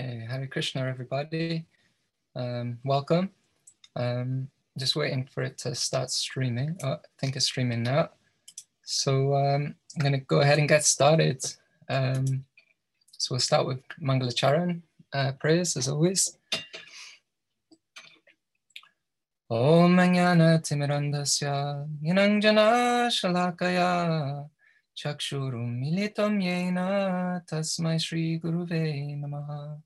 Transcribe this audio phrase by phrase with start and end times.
[0.00, 1.66] Hey, Hare Krishna, everybody.
[2.36, 3.30] Um, welcome.
[3.96, 4.48] Um,
[4.78, 6.78] just waiting for it to start streaming.
[6.84, 8.10] Oh, I think it's streaming now.
[8.84, 11.44] So um, I'm going to go ahead and get started.
[11.88, 12.44] Um,
[13.10, 16.38] so we'll start with Mangalacharan uh, prayers as always.
[19.50, 24.48] Om Mangyana Timirandasya Yinanjana Shalakaya
[24.96, 29.80] Chakshurum Militam Yena Tasmai Shri Guruve Namaha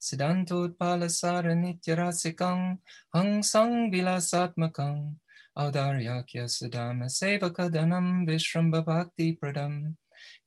[0.00, 2.78] Siddhantotpalasara Nityarasikang
[3.12, 5.16] Hang Sang Vilasatmakang
[5.56, 9.96] Audaryakya Siddhama Sevakadanam Vishramba Bhakti Pradam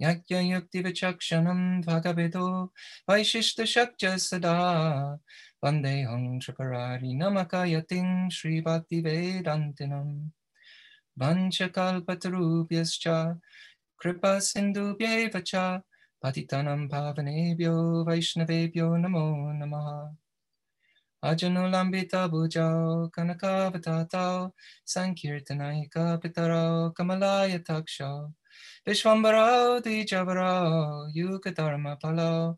[0.02, 2.70] Yakya Yukti Vichakshanam Bhagavedo
[3.10, 5.18] Vaishishta Shakya Sada
[5.64, 10.32] Vandehang Tripurari Namakayating Sri Bhakti Vedantinam
[11.20, 13.40] Vanchakalpatarubhyascha
[13.98, 15.82] Kripa Sindhubhyeva cha
[16.24, 20.10] Patitanam Pavanebhyo Vaishnavebhyo Namo Namaha.
[21.24, 24.52] Ajanulambita Bhujao Kanakavatao
[24.84, 28.34] Sankirtanaika Pitarao Kamalaya Takshao.
[28.88, 32.58] Vishwambarao Dijavarao Yukadharma Palao.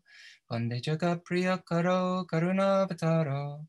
[0.50, 1.22] Vande Jagat
[2.26, 3.66] Karunavataro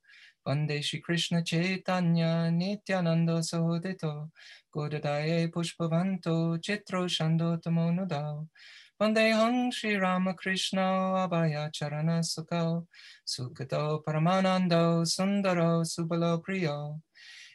[0.48, 4.30] Vande Shri Krishna Chaitanya Nityananda Sahodito
[4.74, 7.62] Godadaye Pushpavanto Chitro Shando
[9.02, 12.86] Vande Hang Shri Ramakrishna Abhaya Charana Sukho
[13.28, 17.02] Sukhato Paramanando Sundaro Subalo Priyo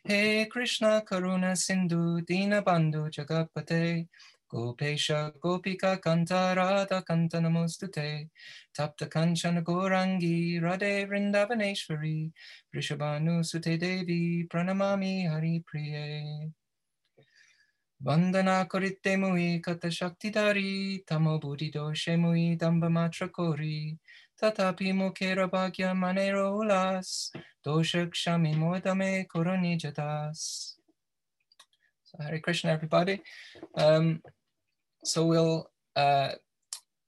[0.05, 4.09] He Krishna Karuna Sindhu Dina Bandhu Jagapate
[4.53, 8.29] Gopesha Gopika Kanta Radha Kanta Namostute
[8.77, 12.33] Tapta Kanchana Gorangi Radhe Vrindavaneshwari
[12.75, 16.51] Vrishabhanu Sute Devi Pranamami Hari Priye
[18.05, 23.97] Vandana Korite Mui Kata Shakti Dari Tamo Buddhido Shemui Damba Matra Kori
[24.41, 27.31] Tatapi Mukera Bhagya Manero Ulas
[27.65, 30.75] Doshak Shami Modame Koroni Jatas
[32.05, 33.23] So Hare Krishna everybody.
[33.75, 34.23] Um,
[35.03, 36.33] so we'll uh,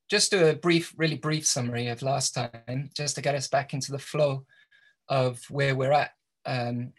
[0.08, 3.74] just do a brief, really brief summary of last time, just to get us back
[3.74, 4.46] into the flow
[5.08, 6.12] of where we're at
[6.46, 6.92] um,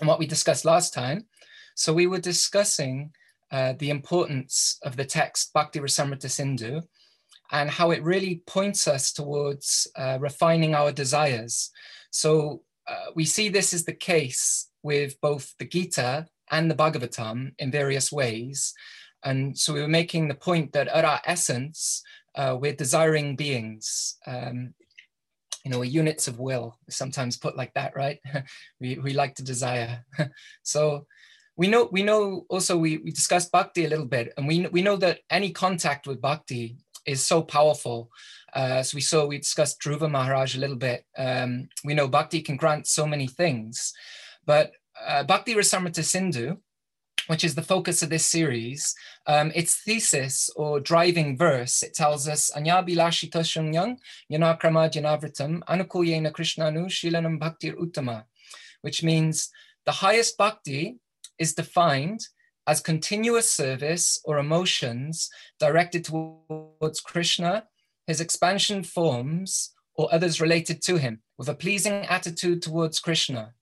[0.00, 1.26] and what we discussed last time.
[1.74, 3.12] So we were discussing
[3.50, 6.80] uh, the importance of the text Bhakti Rasamrita Sindhu
[7.52, 11.70] and how it really points us towards uh, refining our desires.
[12.10, 17.52] So uh, we see this is the case with both the Gita and the Bhagavatam
[17.58, 18.74] in various ways.
[19.24, 22.02] And so we were making the point that at our essence,
[22.34, 24.16] uh, we're desiring beings.
[24.26, 24.74] Um,
[25.64, 28.18] you know, units of will, sometimes put like that, right?
[28.80, 30.04] we, we like to desire.
[30.62, 31.06] so
[31.56, 34.82] we know we know also we, we discussed bhakti a little bit, and we we
[34.82, 36.76] know that any contact with bhakti
[37.06, 38.10] is so powerful.
[38.52, 41.04] Uh, we saw we discussed Dhruva Maharaj a little bit.
[41.16, 43.92] Um, we know bhakti can grant so many things,
[44.46, 44.72] but
[45.06, 46.56] uh, Bhakti Rasamrita Sindhu,
[47.26, 48.94] which is the focus of this series,
[49.26, 53.96] um, its thesis or driving verse, it tells us, Anyabilashita Shunyang
[54.30, 58.24] Yanakrama Janavritam Anukuyena Krishnanu Shilanam Bhaktir Uttama,
[58.82, 59.50] which means
[59.84, 60.96] the highest bhakti
[61.38, 62.20] is defined
[62.66, 65.28] as continuous service or emotions
[65.58, 67.64] directed towards Krishna,
[68.06, 73.54] his expansion forms, or others related to him, with a pleasing attitude towards Krishna.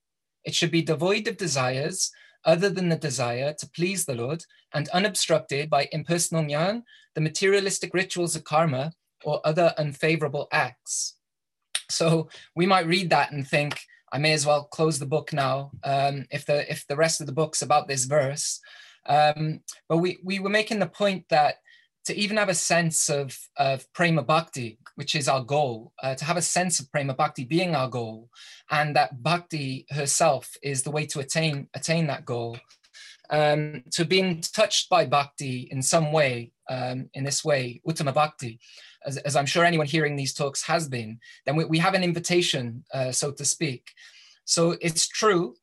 [0.45, 2.11] It should be devoid of desires
[2.45, 4.45] other than the desire to please the Lord
[4.75, 6.83] and unobstructed by impersonal jnana,
[7.15, 8.93] the materialistic rituals of karma,
[9.25, 11.17] or other unfavorable acts.
[11.91, 13.81] So we might read that and think,
[14.13, 17.27] I may as well close the book now um, if the if the rest of
[17.27, 18.61] the book's about this verse.
[19.07, 21.57] Um, but we we were making the point that
[22.05, 26.25] to even have a sense of, of prema bhakti, which is our goal, uh, to
[26.25, 28.29] have a sense of prema bhakti being our goal,
[28.71, 32.59] and that bhakti herself is the way to attain attain that goal.
[33.31, 38.61] Um, to being touched by bhakti in some way, um, in this way, uttama bhakti,
[39.05, 42.05] as, as, I'm sure anyone hearing these talks has been, then we, we have an
[42.05, 43.91] invitation, uh, so to speak.
[44.45, 45.55] So it's true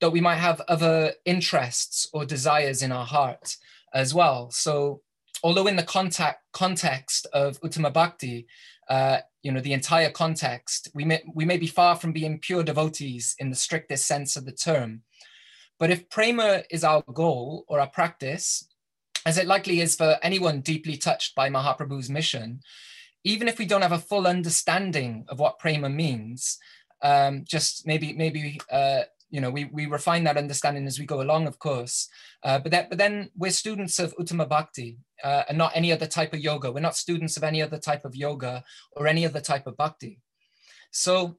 [0.00, 3.56] that we might have other interests or desires in our heart
[3.92, 4.50] as well.
[4.50, 5.02] So
[5.42, 8.46] although in the contact, context of Uttama Bhakti,
[8.88, 12.62] uh, you know, the entire context, we may, we may be far from being pure
[12.62, 15.02] devotees in the strictest sense of the term.
[15.78, 18.68] But if prema is our goal or our practice,
[19.26, 22.60] as it likely is for anyone deeply touched by Mahaprabhu's mission,
[23.24, 26.58] even if we don't have a full understanding of what prema means,
[27.02, 29.02] um, just maybe maybe uh,
[29.34, 32.08] you know, we, we refine that understanding as we go along, of course.
[32.44, 36.06] Uh, but, that, but then we're students of Uttama Bhakti uh, and not any other
[36.06, 36.70] type of yoga.
[36.70, 38.62] We're not students of any other type of yoga
[38.92, 40.20] or any other type of bhakti.
[40.92, 41.36] So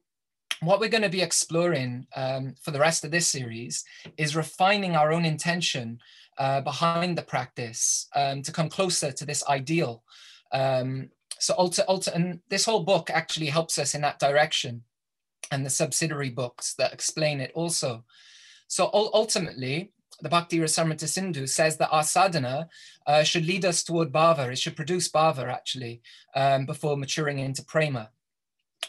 [0.60, 3.82] what we're going to be exploring um, for the rest of this series
[4.18, 5.98] is refining our own intention
[6.38, 10.02] uh, behind the practice um, to come closer to this ideal.
[10.52, 14.82] Um, so ulti- ulti- and this whole book actually helps us in that direction
[15.50, 18.04] and the subsidiary books that explain it also.
[18.68, 22.68] So ultimately, the Bhakti Rasamrita Sindhu says that our sadhana
[23.06, 24.50] uh, should lead us toward bhava.
[24.50, 26.00] It should produce bhava actually
[26.34, 28.10] um, before maturing into prema.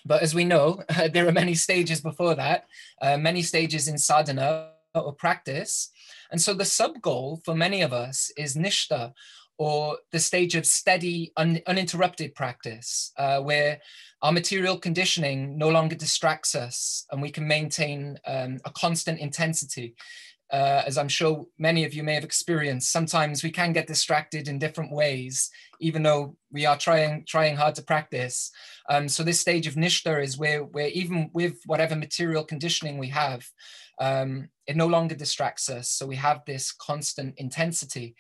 [0.06, 2.68] But as we know, there are many stages before that,
[3.02, 5.90] uh, many stages in sadhana or practice.
[6.32, 9.14] And so the sub goal for many of us is nishta,
[9.58, 13.80] or the stage of steady, un uninterrupted practice, uh, where
[14.22, 19.96] our material conditioning no longer distracts us and we can maintain um, a constant intensity.
[20.52, 24.48] Uh, as I'm sure many of you may have experienced, sometimes we can get distracted
[24.48, 25.50] in different ways,
[25.82, 28.52] even though we are trying trying hard to practice.
[28.90, 33.10] Um, so this stage of nishta is where, where even with whatever material conditioning we
[33.10, 33.46] have,
[34.00, 35.90] um, it no longer distracts us.
[35.90, 38.16] So we have this constant intensity.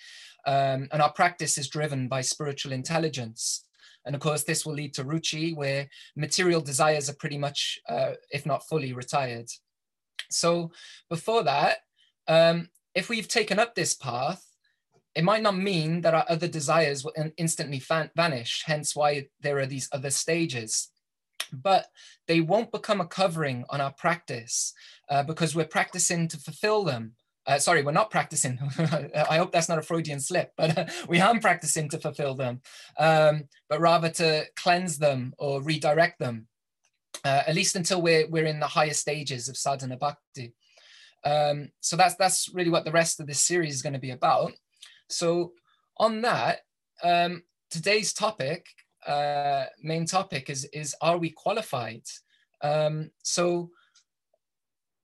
[0.45, 3.65] Um, and our practice is driven by spiritual intelligence.
[4.05, 8.13] And of course, this will lead to ruchi, where material desires are pretty much, uh,
[8.31, 9.49] if not fully, retired.
[10.29, 10.71] So
[11.09, 11.79] before that,
[12.27, 14.43] um, if we've taken up this path,
[15.13, 17.81] it might not mean that our other desires will instantly
[18.15, 20.89] vanish, hence why there are these other stages.
[21.51, 21.87] But
[22.27, 24.73] they won't become a covering on our practice
[25.09, 27.13] uh, because we're practicing to fulfill them
[27.47, 28.59] uh, sorry, we're not practicing.
[28.77, 32.61] I hope that's not a Freudian slip, but we aren't practicing to fulfill them,
[32.99, 36.47] um, but rather to cleanse them or redirect them,
[37.23, 40.53] uh, at least until we're, we're in the higher stages of sadhana bhakti.
[41.23, 44.11] Um, so that's, that's really what the rest of this series is going to be
[44.11, 44.51] about.
[45.09, 45.53] So
[45.97, 46.59] on that,
[47.01, 48.65] um, today's topic,
[49.07, 52.03] uh, main topic is, is are we qualified?
[52.61, 53.71] Um, so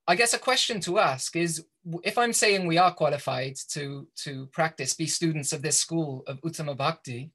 [0.08, 1.66] I guess a question to ask is
[2.04, 6.42] if I'm saying we are qualified to, to practice, be students of this school of
[6.42, 7.32] Uttama Bhakti,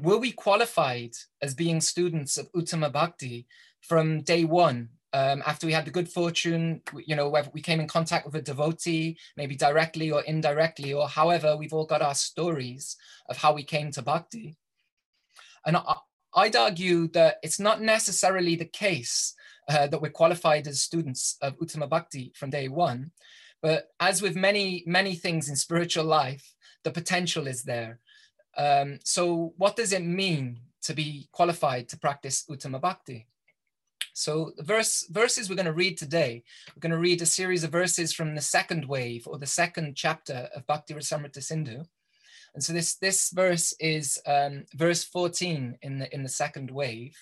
[0.00, 1.12] were we qualified
[1.42, 3.46] as being students of Uttama Bhakti
[3.80, 4.90] from day one?
[5.12, 8.36] Um, after we had the good fortune, you know, whether we came in contact with
[8.36, 12.96] a devotee, maybe directly or indirectly, or however, we've all got our stories
[13.28, 14.56] of how we came to bhakti.
[15.68, 15.76] And
[16.34, 19.34] I'd argue that it's not necessarily the case
[19.68, 23.10] uh, that we're qualified as students of Uttama Bhakti from day one.
[23.60, 26.54] But as with many, many things in spiritual life,
[26.84, 28.00] the potential is there.
[28.56, 33.26] Um, so what does it mean to be qualified to practice Uttama Bhakti?
[34.14, 36.44] So the verse, verses we're going to read today,
[36.74, 39.96] we're going to read a series of verses from the second wave or the second
[39.96, 41.84] chapter of Bhakti Rasamrita Sindhu.
[42.58, 47.16] And so this, this verse is um, verse 14 in the, in the second wave.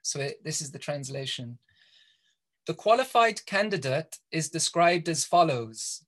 [0.00, 1.58] So it, this is the translation.
[2.66, 6.06] The qualified candidate is described as follows.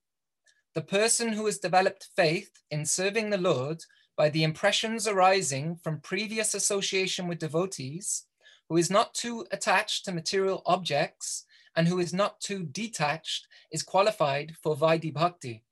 [0.75, 3.85] The person who has developed faith in serving the Lord
[4.17, 8.25] by the impressions arising from previous association with devotees,
[8.71, 11.45] who is not too attached to material objects,
[11.77, 15.63] and who is not too detached, is qualified for Vaidhi Bhakti.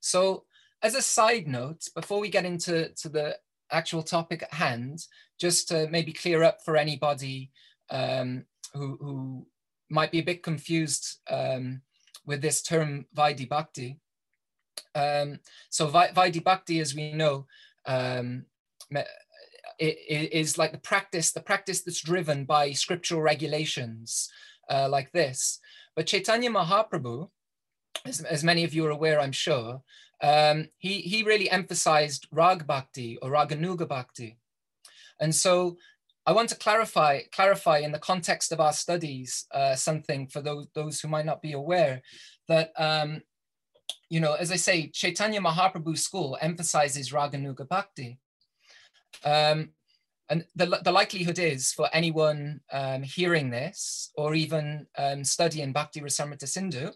[0.00, 0.44] So,
[0.82, 3.36] as a side note, before we get into to the
[3.70, 5.04] actual topic at hand,
[5.38, 7.50] just to maybe clear up for anybody
[7.90, 8.44] um,
[8.74, 9.46] who, who
[9.90, 11.82] might be a bit confused um,
[12.26, 13.98] with this term Vaidhi Bhakti.
[14.94, 17.46] Um, so Vaidhi Bhakti, as we know,
[17.86, 18.46] um,
[20.58, 24.30] like the practice, the practice that's driven by scriptural regulations
[24.70, 25.58] uh, like this.
[25.96, 27.28] But Chaitanya Mahaprabhu,
[28.04, 29.82] as, as, many of you are aware, I'm sure,
[30.22, 34.38] um, he, he really emphasized Rag Bhakti or Raganuga Bhakti.
[35.20, 35.76] And so
[36.26, 40.66] I want to clarify, clarify in the context of our studies uh, something for those,
[40.74, 42.02] those who might not be aware
[42.48, 43.22] that, um,
[44.08, 48.18] you know, as I say, Chaitanya Mahaprabhu school emphasizes Raganuga Bhakti.
[49.24, 49.70] Um,
[50.28, 56.00] and the, the likelihood is for anyone um, hearing this or even um, studying Bhakti
[56.00, 56.90] Rasamrita Sindhu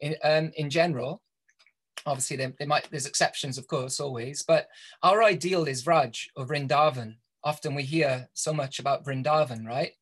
[0.00, 1.22] in, um, in general,
[2.08, 4.68] obviously there, there might, there's exceptions of course always, but
[5.02, 9.92] our ideal is Vraj or Vrindavan often we hear so much about Vrindavan, right?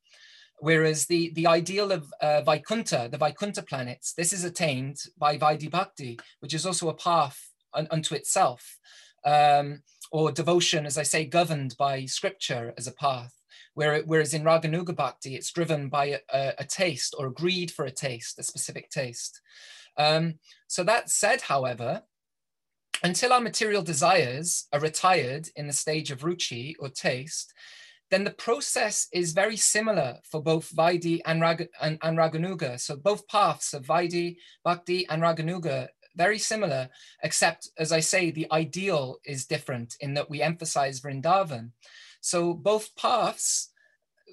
[0.58, 5.70] Whereas the, the ideal of uh, Vaikunta, the Vaikunta planets, this is attained by Vaidhi
[5.70, 7.38] Bhakti, which is also a path
[7.74, 8.78] un, unto itself,
[9.24, 13.32] um, or devotion, as I say, governed by scripture as a path.
[13.74, 17.90] Whereas in Raganuga Bhakti, it's driven by a, a taste or a greed for a
[17.90, 19.42] taste, a specific taste.
[19.96, 20.34] Um,
[20.68, 22.02] so that said, however,
[23.02, 27.52] until our material desires are retired in the stage of ruchi or taste,
[28.10, 32.78] then the process is very similar for both Vaidhi and, Rag and, and Raganuga.
[32.80, 36.88] So both paths of Vaidhi, Bhakti, and Raganuga very similar,
[37.22, 41.70] except as I say, the ideal is different in that we emphasize Vrindavan.
[42.20, 43.70] So both paths,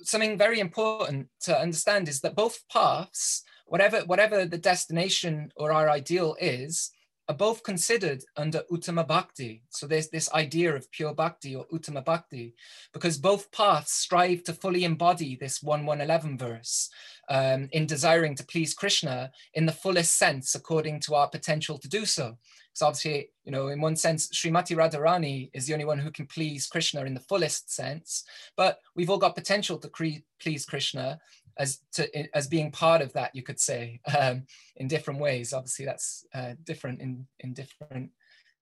[0.03, 3.43] something very important to understand is that both paths,
[3.73, 6.91] whatever, whatever the destination or our ideal is,
[7.27, 9.63] are both considered under Uttama Bhakti.
[9.71, 12.53] So there's this idea of pure Bhakti or Uttama Bhakti,
[12.93, 16.91] because both paths strive to fully embody this 1 111 verse
[17.29, 21.89] um, in desiring to please Krishna in the fullest sense according to our potential to
[21.89, 22.37] do so.
[22.73, 26.27] So obviously, you know, in one sense, Srimati Radharani is the only one who can
[26.27, 28.23] please Krishna in the fullest sense,
[28.55, 31.19] but we've all got potential to please Krishna
[31.57, 34.43] as to as being part of that you could say um,
[34.75, 35.53] in different ways.
[35.53, 38.11] Obviously that's uh, different in in different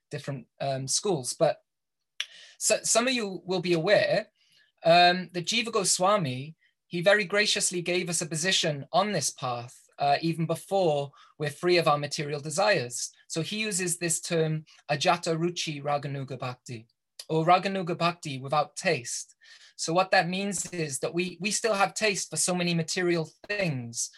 [0.10, 1.34] different um, schools.
[1.38, 1.58] But
[2.58, 4.28] so, some of you will be aware
[4.86, 6.56] um, that Jiva Goswami
[6.88, 11.78] he very graciously gave us a position on this path uh, even before we're free
[11.78, 13.12] of our material desires.
[13.28, 16.88] So he uses this term ajata ruchi raganuga bhakti
[17.30, 19.36] or raganuga bhakti without taste
[19.82, 23.28] so what that means is that we we still have taste for so many material
[23.48, 24.12] things.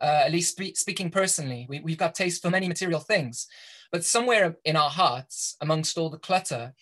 [0.00, 3.46] Uh, at least spe- speaking personally, we, we've got taste for many material things,
[3.92, 6.72] but somewhere in our hearts, amongst all the clutter,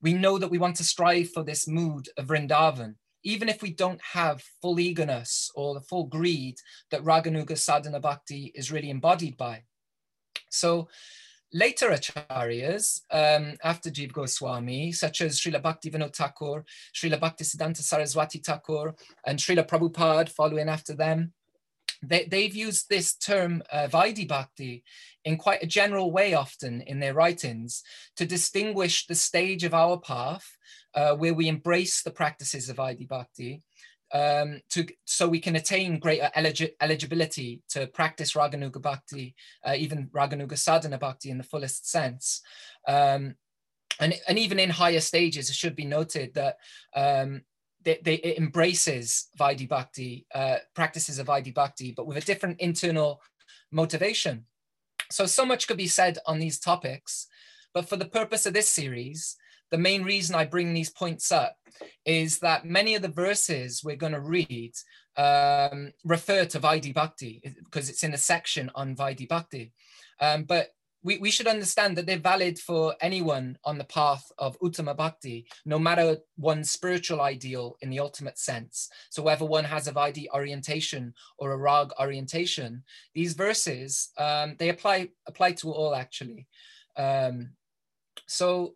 [0.00, 3.72] we know that we want to strive for this mood of Vrindavan, even if we
[3.72, 6.54] don't have full eagerness or the full greed
[6.92, 9.64] that Raganuga Sadhana Bhakti is really embodied by.
[10.50, 10.88] So
[11.52, 16.64] Later acharyas, um, after Jiva Goswami, such as Srila Bhaktivinoda Thakur,
[16.94, 18.94] Srila Bhaktisiddhanta Saraswati Thakur,
[19.26, 21.32] and Srila Prabhupada following after them,
[22.02, 24.84] they, have used this term uh, Vaidhi Bhakti
[25.24, 27.82] in quite a general way often in their writings
[28.16, 30.46] to distinguish the stage of our path
[30.94, 33.62] uh, where we embrace the practices of Vaidhi Bhakti
[34.12, 39.34] um, to so we can attain greater eligi eligibility to practice Raganuga Bhakti,
[39.66, 42.40] uh, even Raganuga Sadhana Bhakti in the fullest sense.
[42.86, 43.34] Um,
[44.00, 46.56] and, and even in higher stages, it should be noted that
[46.94, 47.42] um,
[47.82, 52.60] they, they, it embraces Vaidhi Bhakti, uh, practices of Vaidhi Bhakti, but with a different
[52.60, 53.20] internal
[53.72, 54.46] motivation.
[55.10, 57.26] So, so much could be said on these topics,
[57.74, 59.36] but for the purpose of this series,
[59.70, 61.56] the main reason I bring these points up
[62.04, 64.72] is that many of the verses we're going to read
[65.16, 69.72] um, refer to Vaidhi Bhakti because it's in a section on Vaidhi Bhakti.
[70.20, 70.68] Um, but
[71.02, 75.46] we, we should understand that they're valid for anyone on the path of Uttama Bhakti,
[75.64, 78.88] no matter one's spiritual ideal in the ultimate sense.
[79.10, 82.82] So whether one has a Vaidhi orientation or a Rag orientation,
[83.14, 86.46] these verses, um, they apply, apply to all actually.
[86.96, 87.50] Um,
[88.26, 88.74] so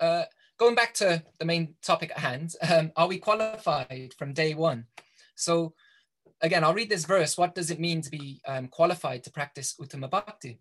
[0.00, 0.24] uh,
[0.58, 4.86] going back to the main topic at hand, um, are we qualified from day one?
[5.34, 5.74] So
[6.40, 7.36] again, I'll read this verse.
[7.36, 10.58] What does it mean to be um, qualified to practice Uttama Bhakti?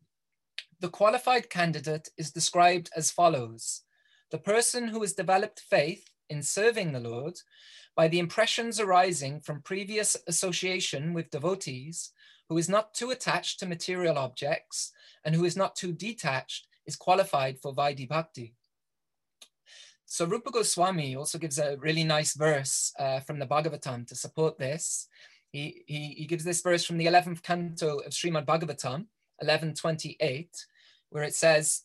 [0.79, 3.81] The qualified candidate is described as follows.
[4.31, 7.39] The person who has developed faith in serving the Lord
[7.95, 12.11] by the impressions arising from previous association with devotees,
[12.49, 14.91] who is not too attached to material objects
[15.23, 18.53] and who is not too detached, is qualified for Vaidhi Bhakti.
[20.05, 24.57] So Rupa Goswami also gives a really nice verse uh, from the Bhagavatam to support
[24.59, 25.07] this.
[25.51, 29.07] He, he, he gives this verse from the 11th canto of Srimad Bhagavatam,
[29.39, 30.49] 1128,
[31.09, 31.83] where it says,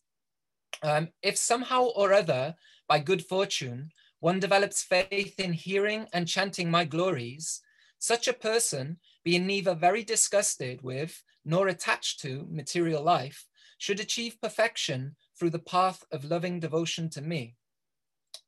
[0.83, 2.55] um, if somehow or other,
[2.89, 7.63] by good fortune, one develops faith in hearing and chanting my glories,
[7.99, 13.47] such a person, being neither very disgusted with nor attached to material life,
[13.79, 17.57] should achieve perfection through the path of loving devotion to me.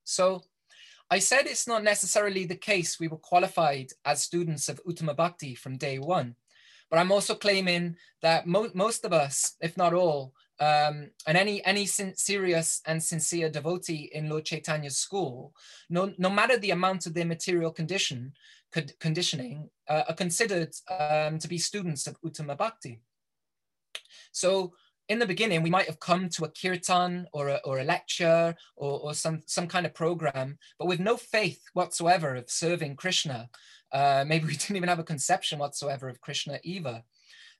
[0.05, 0.43] So
[1.11, 5.55] I said it's not necessarily the case we were qualified as students of Uttama Bhakti
[5.55, 6.37] from day one,
[6.91, 11.65] but I'm also claiming that mo most of us, if not all, um, and any
[11.65, 15.55] any serious and sincere devotee in Lord Chaitanya's school,
[15.91, 18.33] no, no matter the amount of their material condition,
[19.01, 23.01] conditioning, uh, are considered um, to be students of Uttama Bhakti.
[24.33, 24.75] So
[25.09, 28.54] in the beginning, we might have come to a kirtan or a, or a lecture
[28.76, 33.49] or, or some, some kind of program, but with no faith whatsoever of serving Krishna.
[33.92, 37.02] Uh, maybe we didn't even have a conception whatsoever of Krishna either.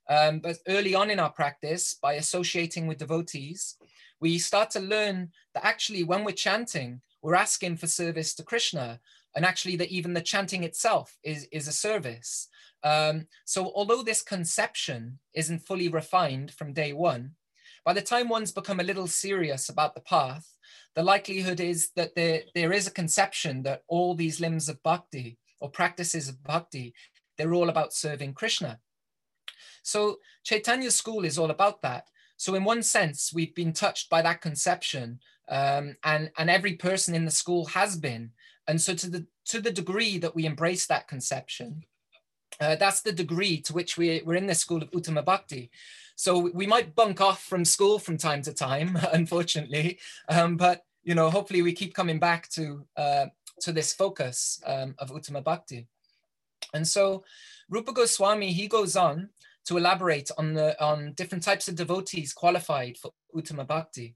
[0.09, 3.77] Um, but early on in our practice, by associating with devotees,
[4.19, 8.99] we start to learn that actually when we're chanting, we're asking for service to Krishna.
[9.35, 12.47] And actually that even the chanting itself is, is a service.
[12.83, 17.31] Um, so although this conception isn't fully refined from day one,
[17.85, 20.47] by the time one's become a little serious about the path,
[20.95, 25.37] the likelihood is that there, there is a conception that all these limbs of bhakti
[25.59, 26.93] or practices of bhakti,
[27.37, 28.79] they're all about serving Krishna.
[29.81, 32.07] So Chaitanya's school is all about that.
[32.37, 37.15] So in one sense, we've been touched by that conception, um, and and every person
[37.15, 38.31] in the school has been.
[38.67, 41.83] And so to the to the degree that we embrace that conception,
[42.59, 45.69] uh, that's the degree to which we, we're in this school of Uttama Bhakti.
[46.15, 51.15] So we might bunk off from school from time to time, unfortunately, um, but you
[51.15, 53.25] know, hopefully we keep coming back to uh,
[53.61, 55.87] to this focus um, of Uttama Bhakti.
[56.73, 57.23] And so
[57.69, 59.29] Rupa Goswami, he goes on
[59.65, 64.15] to elaborate on the on different types of devotees qualified for Uttama Bhakti.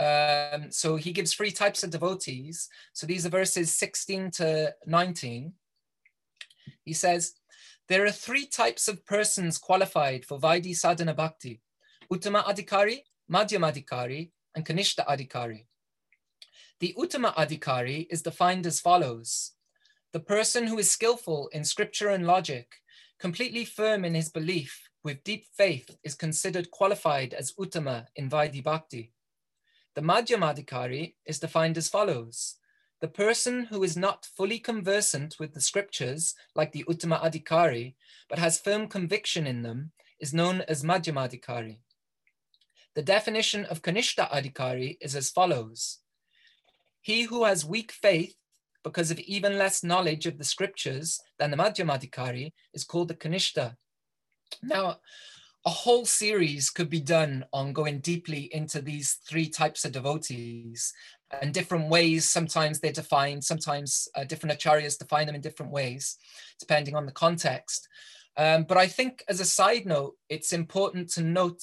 [0.00, 2.70] Um, so he gives three types of devotees.
[2.94, 5.52] So these are verses 16 to 19.
[6.84, 7.34] He says,
[7.88, 11.60] there are three types of persons qualified for Vaidhi Sadhana Bhakti,
[12.10, 15.66] Uttama Adhikari, Madhyama Adhikari, and Kanishta Adhikari.
[16.78, 19.52] The Uttama Adhikari is defined as follows.
[20.12, 22.68] The person who is skillful in scripture and logic,
[23.18, 28.62] completely firm in his belief, with deep faith, is considered qualified as Uttama in Vaidhi
[28.62, 29.12] Bhakti.
[29.94, 32.56] The Madhyamadikari is defined as follows.
[33.00, 37.94] The person who is not fully conversant with the scriptures, like the Uttama Adhikari,
[38.28, 41.78] but has firm conviction in them, is known as Madhyamadikari.
[42.94, 45.98] The definition of Kanishta Adhikari is as follows.
[47.00, 48.36] He who has weak faith
[48.84, 53.76] because of even less knowledge of the scriptures than the Madhyamadikari is called the Kanishta.
[54.62, 55.00] Now,
[55.66, 60.92] a whole series could be done on going deeply into these three types of devotees
[61.42, 62.28] and different ways.
[62.28, 66.16] Sometimes they're defined, sometimes uh, different acharyas define them in different ways,
[66.58, 67.88] depending on the context.
[68.36, 71.62] Um, but I think as a side note, it's important to note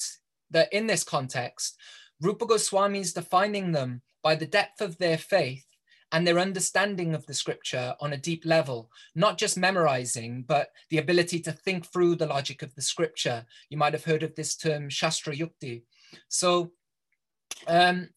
[0.50, 1.76] that in this context,
[2.20, 5.64] Rupa Goswami is defining them by the depth of their faith
[6.12, 10.98] and their understanding of the scripture on a deep level, not just memorizing, but the
[10.98, 13.44] ability to think through the logic of the scripture.
[13.68, 15.82] You might have heard of this term Shastra Yukti.
[16.28, 16.72] So
[17.66, 18.08] um,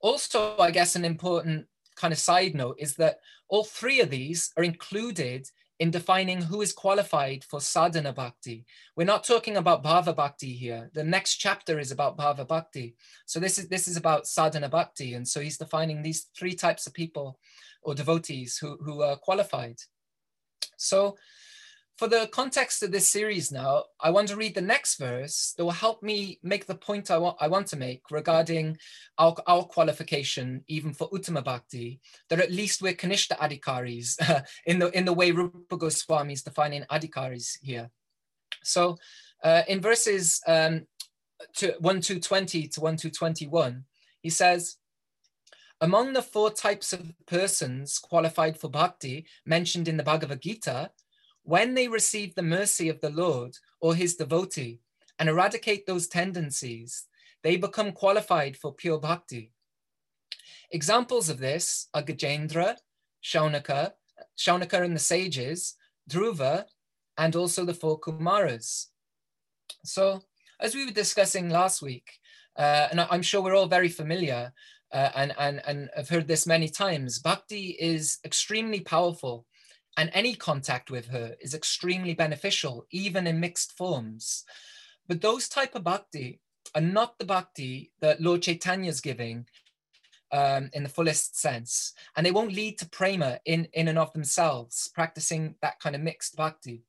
[0.00, 4.50] also, I guess an important kind of side note is that all three of these
[4.56, 5.48] are included
[5.80, 8.64] in defining who is qualified for sadhana bhakti.
[8.96, 10.90] We're not talking about bhava bhakti here.
[10.94, 12.94] The next chapter is about bhava bhakti.
[13.26, 16.86] So this is this is about sadhana bhakti, and so he's defining these three types
[16.86, 17.38] of people
[17.82, 19.80] or devotees who who are qualified.
[20.76, 21.16] So
[21.96, 25.64] for the context of this series now, I want to read the next verse that
[25.64, 28.78] will help me make the point I want, I want to make regarding
[29.16, 34.90] our, our qualification, even for Uttama Bhakti, that at least we're Kanishta Adhikaris in, the,
[34.90, 37.90] in the way Rupa Goswami is defining Adhikaris here.
[38.64, 38.98] So
[39.44, 40.86] uh, in verses um,
[41.56, 43.84] to 1 to 20 to 1 to 21,
[44.20, 44.78] he says,
[45.80, 50.90] among the four types of persons qualified for bhakti mentioned in the Bhagavad Gita,
[51.44, 54.80] when they receive the mercy of the Lord or his devotee
[55.18, 57.04] and eradicate those tendencies,
[57.42, 59.52] they become qualified for pure bhakti.
[60.70, 62.76] Examples of this are Gajendra,
[63.22, 63.92] Shaunaka,
[64.38, 65.74] Shaunaka and the sages,
[66.10, 66.64] Dhruva,
[67.18, 68.86] and also the four Kumaras.
[69.84, 70.22] So,
[70.58, 72.08] as we were discussing last week,
[72.56, 74.52] uh, and I'm sure we're all very familiar
[74.92, 79.46] uh, and, and, and have heard this many times, bhakti is extremely powerful
[79.96, 84.44] and any contact with her is extremely beneficial, even in mixed forms.
[85.06, 86.40] But those type of bhakti
[86.74, 89.46] are not the bhakti that Lord Chaitanya is giving
[90.32, 94.12] um, in the fullest sense, and they won't lead to prema in, in and of
[94.12, 96.82] themselves, practicing that kind of mixed bhakti.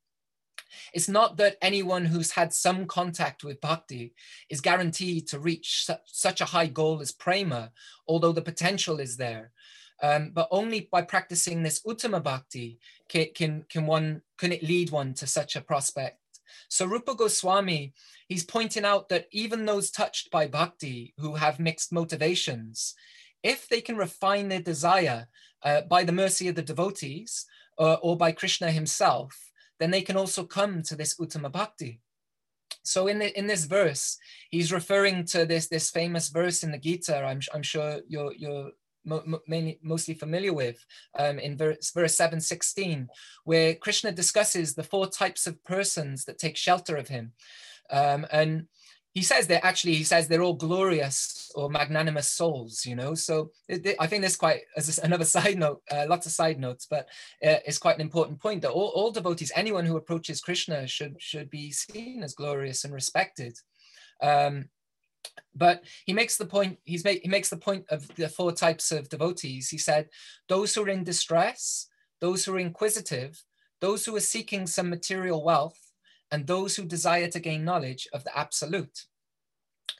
[0.93, 4.13] It's not that anyone who's had some contact with bhakti
[4.49, 7.71] is guaranteed to reach su- such a high goal as prema,
[8.07, 9.51] although the potential is there.
[10.01, 14.91] Um, but only by practicing this uttama bhakti can, can, can one can it lead
[14.91, 16.19] one to such a prospect.
[16.67, 17.93] So Rupa Goswami,
[18.27, 22.95] he's pointing out that even those touched by bhakti who have mixed motivations,
[23.43, 25.27] if they can refine their desire
[25.63, 27.45] uh, by the mercy of the devotees
[27.79, 32.01] uh, or by Krishna himself, then they can also come to this uttama bhakti.
[32.83, 34.17] So in the, in this verse,
[34.49, 37.17] he's referring to this this famous verse in the Gita.
[37.17, 38.71] I'm, I'm sure you're you're
[39.47, 40.83] mainly, mostly familiar with
[41.17, 43.07] um, in verse, verse 716,
[43.43, 47.33] where Krishna discusses the four types of persons that take shelter of him.
[47.89, 48.67] Um, and
[49.15, 53.15] he says they're actually, he says they're all glorious or magnanimous souls, you know.
[53.15, 56.59] So it, it, I think there's quite, as another side note, uh, lots of side
[56.59, 57.05] notes, but
[57.41, 61.15] uh, it's quite an important point that all, all devotees, anyone who approaches Krishna should,
[61.17, 63.57] should be seen as glorious and respected.
[64.21, 64.65] Um,
[65.55, 68.91] But he makes the point, he's make, he makes the point of the four types
[68.91, 69.69] of devotees.
[69.69, 70.09] He said,
[70.47, 71.87] those who are in distress,
[72.21, 73.41] those who are inquisitive,
[73.81, 75.79] those who are seeking some material wealth,
[76.31, 79.05] and those who desire to gain knowledge of the absolute.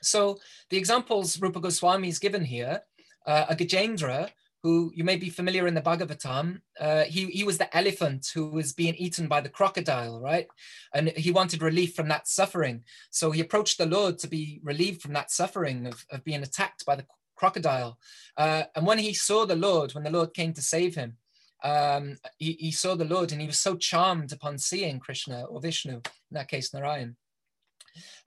[0.02, 0.38] So
[0.70, 2.82] the examples Rupa Goswami is given here,
[3.26, 4.30] uh, a Gajendra,
[4.66, 8.48] who you may be familiar in the Bhagavatam, uh, he, he was the elephant who
[8.48, 10.48] was being eaten by the crocodile, right?
[10.92, 12.82] And he wanted relief from that suffering.
[13.10, 16.84] So he approached the Lord to be relieved from that suffering of, of being attacked
[16.84, 17.96] by the crocodile.
[18.36, 21.16] Uh, and when he saw the Lord, when the Lord came to save him,
[21.62, 25.60] um, he, he saw the Lord and he was so charmed upon seeing Krishna or
[25.60, 26.02] Vishnu, in
[26.32, 27.14] that case, Narayan.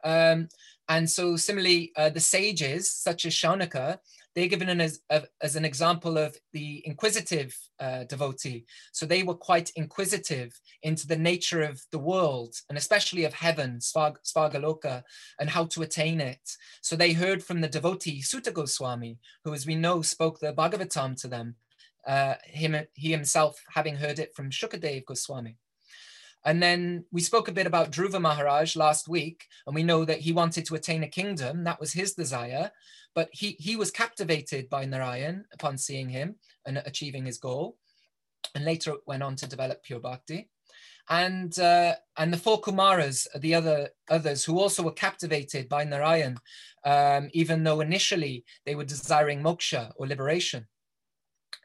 [0.06, 0.48] Um,
[0.88, 4.00] and so similarly, uh, the sages, such as Shaunaka,
[4.40, 5.02] they're given as,
[5.42, 8.66] as an example of the inquisitive uh, devotee.
[8.94, 13.80] So they were quite inquisitive into the nature of the world and especially of heaven,
[13.80, 15.04] Svargaloka,
[15.42, 16.40] and how to attain it.
[16.82, 21.20] So they heard from the devotee Suta Goswami, who, as we know, spoke the Bhagavatam
[21.22, 21.56] to them,
[22.08, 25.58] uh, him, he himself having heard it from Shukadev Goswami.
[26.46, 30.22] And then we spoke a bit about Dhruva Maharaj last week, and we know that
[30.22, 31.64] he wanted to attain a kingdom.
[31.64, 32.72] That was his desire.
[33.16, 37.78] But he, he was captivated by Narayan upon seeing him and achieving his goal,
[38.56, 40.50] and later went on to develop pure bhakti.
[41.10, 46.38] And uh, and the four Kumaras, the other others who also were captivated by Narayan,
[46.86, 50.68] um, even though initially they were desiring moksha or liberation.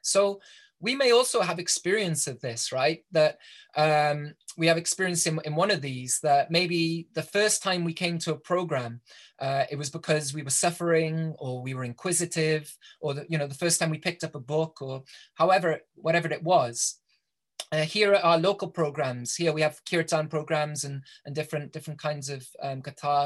[0.01, 0.41] So
[0.85, 3.03] we may also have experience of this, right?
[3.13, 3.39] That
[3.75, 7.95] um, we have experience in, in one of these that maybe the first time we
[7.95, 9.01] came to a program,
[9.41, 13.47] uh, it was because we were suffering or we were inquisitive or, the, you know,
[13.47, 15.03] the first time we picked up a book or
[15.35, 16.99] however, whatever it was.
[17.73, 19.35] Uh, here are our local programs.
[19.35, 22.83] Here we have kirtan programs and, and different different kinds of um,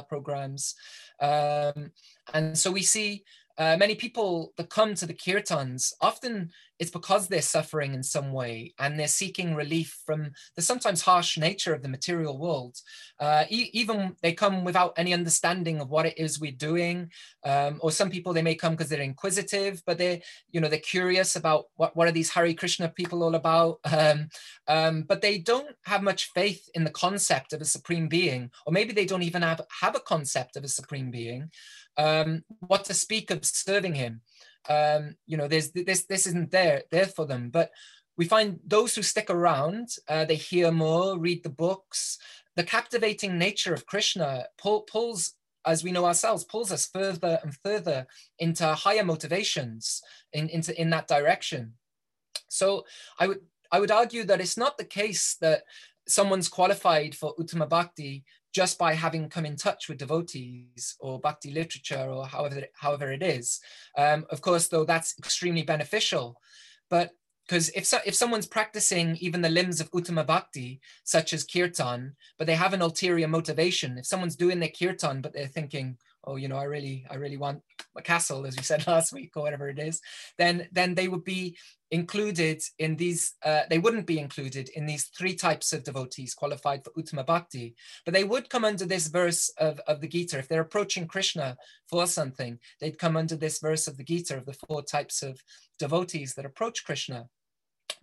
[0.09, 0.75] programs.
[1.21, 1.91] Um,
[2.33, 3.25] and so we see
[3.59, 8.33] uh, many people that come to the kirtans often it's because they're suffering in some
[8.33, 12.77] way and they're seeking relief from the sometimes harsh nature of the material world.
[13.19, 17.11] Uh, e- even they come without any understanding of what it is we're doing.
[17.45, 20.79] Um, or some people they may come because they're inquisitive, but they're you know they're
[20.79, 23.81] curious about what what are these Hare Krishna people all about.
[23.99, 24.29] Um,
[24.69, 28.73] um, but they don't have much faith in the concept of a supreme being, or
[28.73, 31.51] maybe they don't even have have a concept of a supreme being.
[31.99, 34.23] Um, what to speak of serving him?
[34.69, 37.51] um, you know, there's this this isn't there there for them.
[37.51, 37.71] But
[38.17, 42.19] we find those who stick around, uh, they hear more, read the books.
[42.57, 45.35] The captivating nature of Krishna pull, pulls,
[45.65, 48.07] as we know ourselves, pulls us further and further
[48.41, 51.75] into higher motivations in, into in that direction.
[52.49, 52.85] So
[53.19, 55.63] I would I would argue that it's not the case that
[56.09, 61.51] someone's qualified for Uttama Bhakti just by having come in touch with devotees or bhakti
[61.51, 63.61] literature or however, however it is.
[63.97, 66.41] Um, of course, though, that's extremely beneficial.
[66.89, 67.11] But
[67.47, 72.15] because if, so, if someone's practicing even the limbs of Uttama Bhakti, such as Kirtan,
[72.37, 75.97] but they have an ulterior motivation, if someone's doing their Kirtan, but they're thinking,
[76.29, 77.63] oh, you know, I really, I really want
[77.97, 80.01] a castle, as we said last week, or whatever it is,
[80.37, 81.57] then then they would be
[81.91, 86.85] included in these, uh, they wouldn't be included in these three types of devotees qualified
[86.85, 90.39] for Uttama Bhakti, but they would come under this verse of, of the Gita.
[90.39, 94.45] If they're approaching Krishna for something, they'd come under this verse of the Gita of
[94.45, 95.41] the four types of
[95.79, 97.27] devotees that approach Krishna.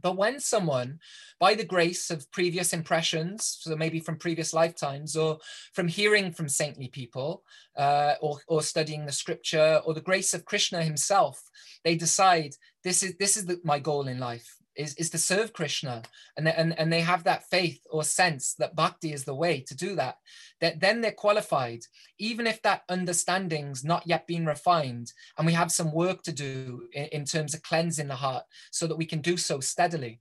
[0.02, 1.00] But when someone,
[1.39, 5.39] by the grace of previous impressions, so maybe from previous lifetimes, or
[5.74, 7.43] from hearing from saintly people,
[7.76, 11.41] uh, or, or studying the scripture, or the grace of Krishna himself,
[11.84, 15.54] they decide this is this is the, my goal in life is, is to serve
[15.54, 16.04] Krishna.
[16.38, 19.62] And they, and, and they have that faith or sense that bhakti is the way
[19.62, 20.18] to do that,
[20.62, 21.82] that then they're qualified,
[22.20, 26.88] even if that understanding's not yet been refined and we have some work to do
[26.94, 30.20] in, in terms of cleansing the heart so that we can do so steadily.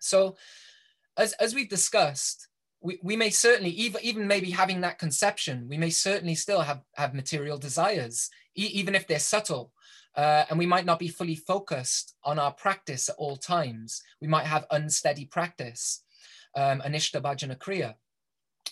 [0.00, 0.36] So
[1.16, 2.48] as, as we've discussed,
[2.80, 6.82] we, we may certainly, even, even maybe having that conception, we may certainly still have,
[6.96, 9.72] have material desires, e- even if they're subtle
[10.16, 14.02] uh, and we might not be fully focused on our practice at all times.
[14.20, 16.02] We might have unsteady practice,
[16.54, 17.94] um, Anishta Bhajana Kriya.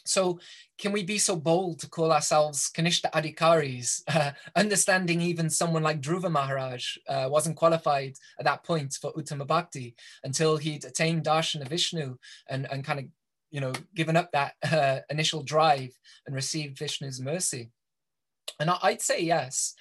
[0.04, 0.40] So,
[0.78, 6.00] can we be so bold to call ourselves Kanishta Adhikaris, uh, understanding even someone like
[6.00, 11.62] Dhruva Maharaj uh, wasn't qualified at that point for Uttama Bhakti until he'd attained Darshan
[11.62, 12.16] of Vishnu
[12.48, 13.04] and, and kind of,
[13.50, 15.90] you know, given up that uh, initial drive
[16.26, 17.70] and received Vishnu's mercy?
[18.58, 19.74] And I'd say yes.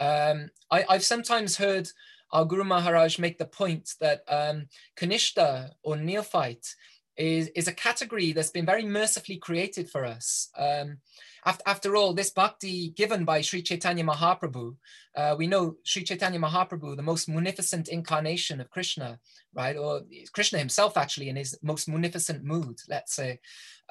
[0.00, 1.88] Um, I, have sometimes heard
[2.32, 6.74] our Guru Maharaj make the point that um, Kanishta or neophyte
[7.16, 10.50] is, is a category that's been very mercifully created for us.
[10.58, 10.98] Um,
[11.46, 14.76] after, after all, this bhakti given by Sri Chaitanya Mahaprabhu,
[15.14, 19.18] uh, we know Sri Chaitanya Mahaprabhu, the most munificent incarnation of Krishna,
[19.52, 19.76] right?
[19.76, 20.02] Or
[20.32, 23.40] Krishna himself, actually, in his most munificent mood, let's say.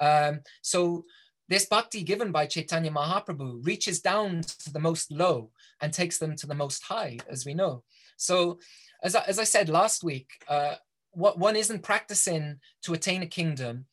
[0.00, 1.04] Um, so
[1.48, 6.36] this bhakti given by Chaitanya Mahaprabhu reaches down to the most low and takes them
[6.36, 7.82] to the most high, as we know.
[8.16, 8.58] So,
[9.02, 10.76] as I, as I said last week, uh,
[11.10, 13.86] what one isn't practicing to attain a kingdom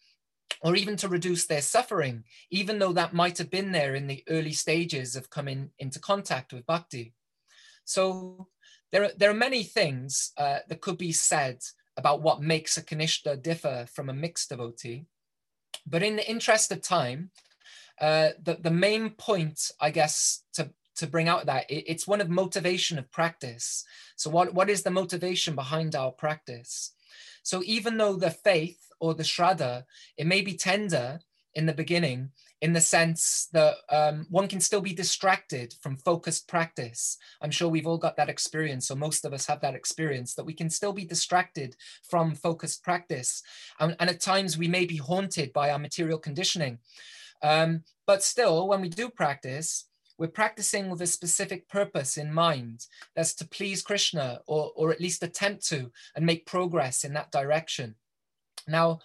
[0.62, 4.24] or even to reduce their suffering, even though that might have been there in the
[4.30, 7.14] early stages of coming into contact with bhakti.
[7.86, 8.48] So
[8.92, 11.60] there are, there are many things uh, that could be said
[11.98, 15.06] about what makes a Kanishta differ from a mixed devotee.
[15.86, 17.32] But in the interest of time,
[18.00, 22.22] uh, the, the main point, I guess, to, to bring out that it, it's one
[22.22, 23.86] of motivation of practice.
[24.16, 26.94] So what, what is the motivation behind our practice?
[27.44, 29.86] So even though the faith or the shraddha,
[30.18, 31.20] it may be tender
[31.54, 36.48] in the beginning, in the sense that um, one can still be distracted from focused
[36.48, 37.18] practice.
[37.42, 40.46] I'm sure we've all got that experience, or most of us have that experience, that
[40.46, 41.76] we can still be distracted
[42.08, 43.42] from focused practice.
[43.80, 46.78] And, and at times we may be haunted by our material conditioning.
[47.42, 49.88] Um, but still, when we do practice,
[50.20, 52.86] we're practicing with a specific purpose in mind.
[53.16, 57.32] That's to please Krishna or, or at least attempt to and make progress in that
[57.32, 57.96] direction.
[58.68, 59.00] Now,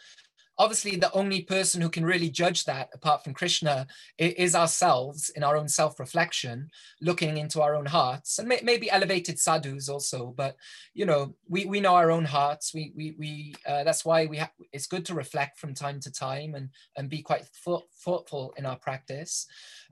[0.59, 3.87] obviously the only person who can really judge that apart from krishna
[4.19, 6.69] is ourselves in our own self-reflection
[7.01, 10.57] looking into our own hearts and may, maybe elevated sadhus also but
[10.95, 12.75] you know we, we know our own hearts.
[12.75, 16.11] We we, we uh, that's why we have it's good to reflect from time to
[16.11, 17.47] time and and be quite
[18.05, 19.47] thoughtful in our practice.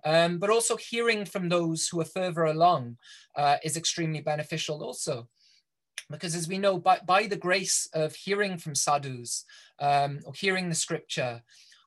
[0.04, 2.98] Um, but also hearing from those who are further along
[3.36, 5.28] uh, is extremely beneficial also
[6.10, 9.46] because as we know by, by the grace of hearing from sadhus
[9.80, 11.42] um, or hearing the scripture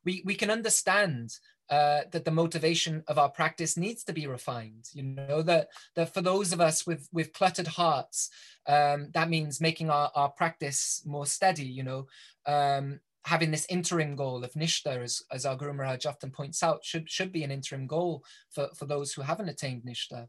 [0.08, 1.32] we, we can understand
[1.70, 4.86] uh, that the motivation of our practice needs to be refined.
[4.94, 8.30] You know that that for those of us with with cluttered hearts,
[8.68, 11.66] um, that means making our, our practice more steady.
[11.66, 12.08] You know,
[12.46, 16.86] um, having this interim goal of nishta, as, as our Guru Maharaj often points out,
[16.86, 20.28] should should be an interim goal for for those who haven't attained nishta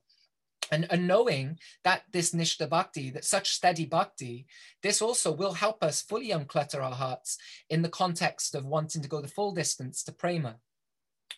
[0.71, 4.47] and, and knowing that this nishta bhakti, that such steady bhakti,
[4.83, 7.39] this also will help us fully unclutter our hearts
[7.71, 10.57] in the context of wanting to go the full distance to prema.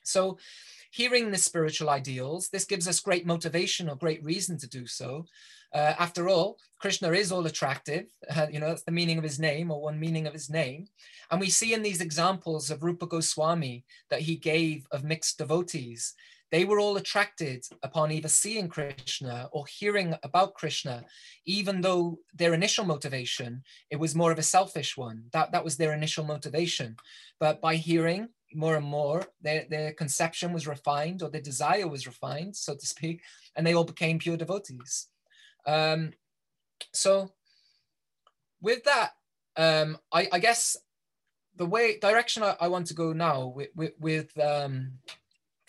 [0.02, 0.38] So
[0.90, 5.26] hearing the spiritual ideals, this gives us great motivation or great reason to do so.
[5.72, 8.06] Uh, after all, Krishna is all attractive.
[8.34, 10.86] Uh, you know, that's the meaning of his name or one meaning of his name.
[11.30, 16.14] And we see in these examples of Rupa Goswami that he gave of mixed devotees
[16.50, 21.04] they were all attracted upon either seeing Krishna or hearing about Krishna,
[21.44, 25.24] even though their initial motivation, it was more of a selfish one.
[25.32, 26.96] That, that was their initial motivation.
[27.38, 32.06] But by hearing more and more, their, their conception was refined or their desire was
[32.06, 33.22] refined, so to speak,
[33.54, 35.06] and they all became pure devotees.
[35.66, 36.12] Um,
[36.92, 37.32] so
[38.60, 39.12] with that,
[39.56, 40.76] um, I, I guess
[41.56, 44.92] the way direction I, I, want to go now with, with, with um,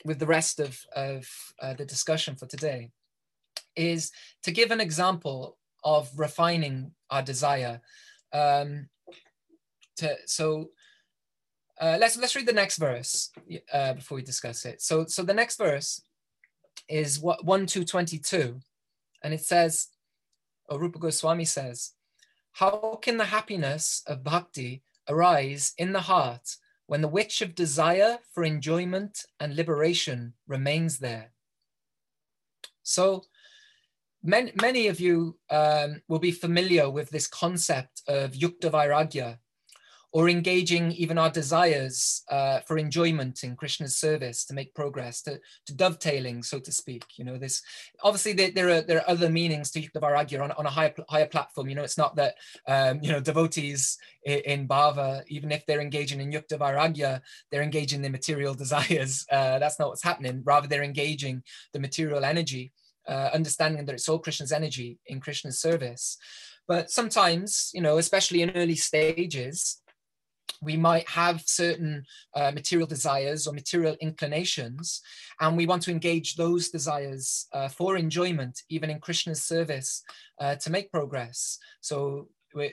[0.05, 1.27] with the rest of, of
[1.61, 2.91] uh, the discussion for today
[3.75, 4.11] is
[4.43, 7.81] to give an example of refining our desire.
[8.33, 8.89] Um,
[9.97, 10.71] to, so
[11.79, 13.31] uh, let's let's read the next verse
[13.73, 14.81] uh, before we discuss it.
[14.81, 16.01] So so the next verse
[16.87, 18.59] is what one two twenty two,
[19.23, 19.87] and it says,
[20.69, 21.93] or Rupa Goswami says,
[22.53, 26.57] "How can the happiness of bhakti arise in the heart
[26.91, 31.31] when the witch of desire for enjoyment and liberation remains there.
[32.83, 33.23] So
[34.21, 39.37] many, many of you um, will be familiar with this concept of yukta vairagya,
[40.13, 45.39] or engaging even our desires uh, for enjoyment in Krishna's service to make progress, to,
[45.65, 47.05] to dovetailing, so to speak.
[47.15, 47.61] You know, this
[48.03, 51.27] obviously there, there are there are other meanings to Yukta on, on a higher higher
[51.27, 51.69] platform.
[51.69, 52.35] You know, it's not that
[52.67, 57.63] um, you know devotees in, in Bhava, even if they're engaging in Yukta Vairagya, they're
[57.63, 59.25] engaging their material desires.
[59.31, 60.41] Uh, that's not what's happening.
[60.45, 61.41] Rather, they're engaging
[61.73, 62.73] the material energy,
[63.07, 66.17] uh, understanding that it's all Krishna's energy in Krishna's service.
[66.67, 69.80] But sometimes, you know, especially in early stages,
[70.61, 75.01] we might have certain uh, material desires or material inclinations,
[75.39, 80.03] and we want to engage those desires uh, for enjoyment, even in Krishna's service,
[80.39, 81.57] uh, to make progress.
[81.81, 82.27] So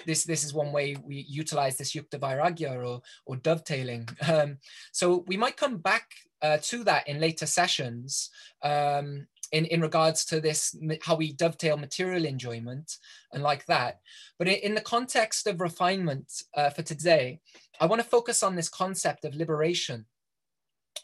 [0.06, 4.08] this this is one way we utilize this yukta vairagya or or dovetailing.
[4.28, 4.58] Um,
[4.92, 6.06] so we might come back
[6.42, 8.30] uh, to that in later sessions.
[8.62, 12.98] Um, in, in regards to this, how we dovetail material enjoyment
[13.32, 14.00] and like that.
[14.38, 17.40] But in, the context of refinement uh, for today,
[17.80, 20.06] I want to focus on this concept of liberation.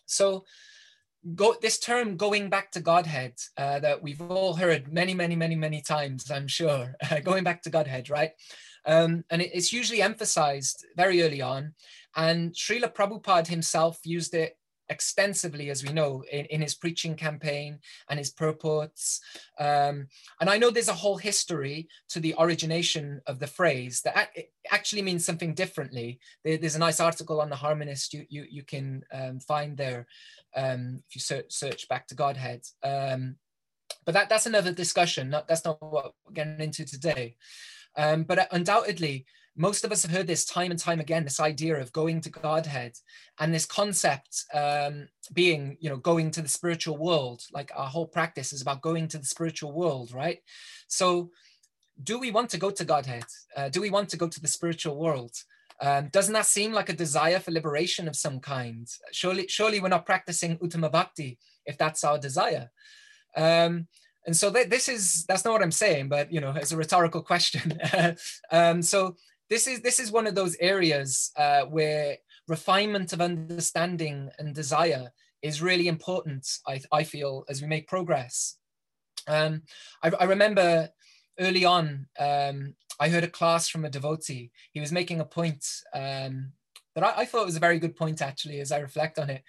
[0.06, 0.44] So
[1.34, 5.56] go, this term going back to Godhead uh, that we've all heard many, many, many,
[5.56, 8.32] many times, I'm sure, going back to Godhead, right?
[8.86, 11.74] Um, and it, it's usually emphasized very early on.
[12.16, 14.56] And Srila Prabhupada himself used it
[14.88, 19.20] extensively, as we know, in, in his preaching campaign and his purports.
[19.58, 20.08] Um,
[20.40, 24.30] and I know there's a whole history to the origination of the phrase that
[24.70, 26.18] actually means something differently.
[26.44, 30.06] There, there's a nice article on the Harmonist you, you, you can um, find there
[30.54, 32.62] um, if you search, search back to Godhead.
[32.82, 33.36] Um,
[34.04, 35.30] but that, that's another discussion.
[35.30, 37.36] Not, that's not what we're getting into today.
[37.96, 39.24] Um, but undoubtedly,
[39.56, 42.30] most of us have heard this time and time again this idea of going to
[42.30, 42.92] godhead
[43.38, 47.42] and this concept um, being you know going to the spiritual world.
[47.52, 50.38] Like our whole practice is about going to the spiritual world right?
[50.88, 51.30] So
[52.02, 53.24] do we want to go to godhead?
[53.56, 55.32] Uh, do we want to go to the spiritual world?
[55.80, 58.88] Um, doesn't that seem like a desire for liberation of some kind?
[59.12, 62.70] Surely surely we're not practicing uttama bhakti if that's our desire.
[63.36, 63.86] Um,
[64.26, 66.76] and so th- this is that's not what i'm saying but you know it's a
[66.76, 67.78] rhetorical question.
[68.50, 69.16] Um, so
[69.50, 72.16] this is this is one of those areas uh, where
[72.48, 75.10] refinement of understanding and desire
[75.42, 76.46] is really important.
[76.66, 78.56] I, I feel as we make progress.
[79.28, 79.62] Um,
[80.02, 80.88] I, I remember
[81.38, 84.50] early on, um, I heard a class from a devotee.
[84.72, 86.52] He was making a point um,
[86.94, 89.42] that I, I, thought was a very good point, actually, as I reflect on it.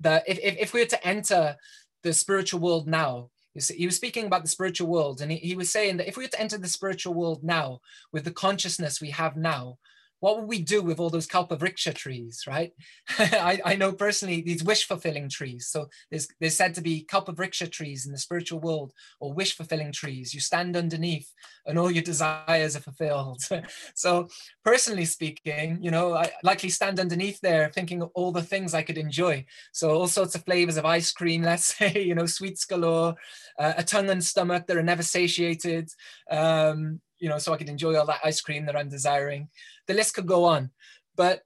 [0.00, 1.56] That if, if, if we were to enter
[2.02, 5.70] the spiritual world now, he was speaking about the spiritual world, and he, he was
[5.70, 7.80] saying that if we were to enter the spiritual world now
[8.12, 9.78] with the consciousness we have now,
[10.20, 12.72] what would we do with all those kalpavriksha trees, right?
[13.18, 15.66] I, I, know personally these wish fulfilling trees.
[15.66, 19.92] So there's, there's said to be kalpavriksha trees in the spiritual world or wish fulfilling
[19.92, 20.34] trees.
[20.34, 21.32] You stand underneath
[21.66, 23.42] and all your desires are fulfilled.
[23.94, 24.28] so
[24.64, 28.82] personally speaking, you know, I likely stand underneath there thinking of all the things I
[28.82, 29.46] could enjoy.
[29.72, 33.14] So all sorts of flavors of ice cream, let's say, you know, sweets galore,
[33.58, 35.88] uh, a tongue and stomach that are never satiated.
[36.30, 39.48] Um, you know, so I could enjoy all that ice cream that I'm desiring.
[39.90, 40.70] The list could go on.
[41.16, 41.42] But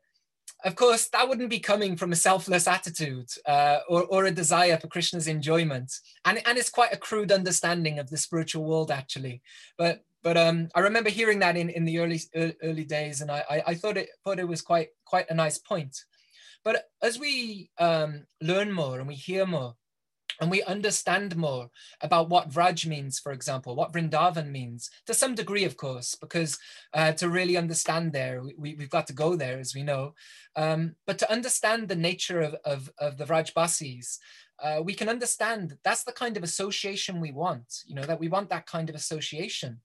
[0.66, 4.76] of course, that wouldn't be coming from a selfless attitude uh, or, or a desire
[4.76, 5.90] for Krishna's enjoyment.
[6.26, 9.40] And, and it's quite a crude understanding of the spiritual world, actually.
[9.78, 12.20] But but um, I remember hearing that in, in the early
[12.62, 15.57] early days, and I, I, I thought it thought it was quite quite a nice
[15.57, 15.96] point.
[16.64, 19.74] But as we um, learn more and we hear more,
[20.40, 21.70] and we understand more
[22.01, 26.59] about what Vraj means, for example, what Vrindavan means, to some degree, of course, because
[26.92, 30.14] uh, to really understand there, we, have got to go there, as we know.
[30.57, 34.18] Um, but to understand the nature of, of, of the Vrajbasis,
[34.62, 38.29] uh, we can understand that's the kind of association we want, you know, that we
[38.29, 39.81] want that kind of association.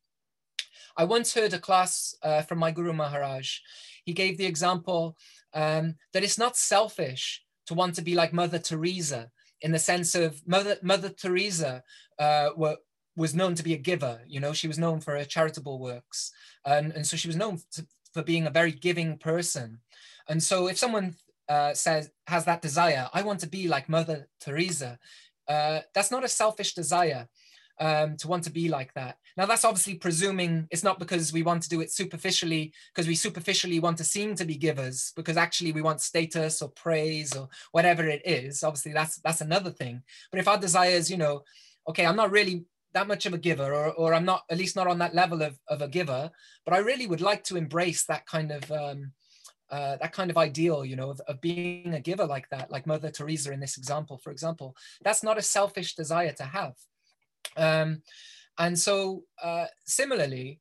[0.95, 3.59] I once heard a class uh, from my Guru Maharaj.
[4.03, 5.17] He gave the example
[5.53, 10.15] um, that it's not selfish to want to be like Mother Teresa, in the sense
[10.15, 11.83] of Mother, Mother Teresa
[12.17, 12.77] uh, were,
[13.15, 14.21] was known to be a giver.
[14.27, 16.31] You know, she was known for her charitable works.
[16.65, 19.79] And, and so she was known to, for being a very giving person.
[20.27, 21.15] And so if someone
[21.47, 24.99] uh, says, has that desire, I want to be like Mother Teresa,
[25.47, 27.27] uh, that's not a selfish desire
[27.79, 29.17] um, to want to be like that.
[29.37, 33.15] Now, that's obviously presuming it's not because we want to do it superficially, because we
[33.15, 37.49] superficially want to seem to be givers, because actually we want status or praise or
[37.71, 38.63] whatever it is.
[38.63, 40.03] Obviously, that's that's another thing.
[40.31, 41.43] But if our desire is, you know,
[41.87, 44.75] okay, I'm not really that much of a giver, or, or I'm not at least
[44.75, 46.31] not on that level of, of a giver,
[46.65, 49.11] but I really would like to embrace that kind of um,
[49.69, 52.87] uh, that kind of ideal, you know, of, of, being a giver like that, like
[52.87, 56.73] Mother Teresa in this example, for example, that's not a selfish desire to have.
[57.55, 58.01] Um,
[58.59, 60.59] and so uh, similarly,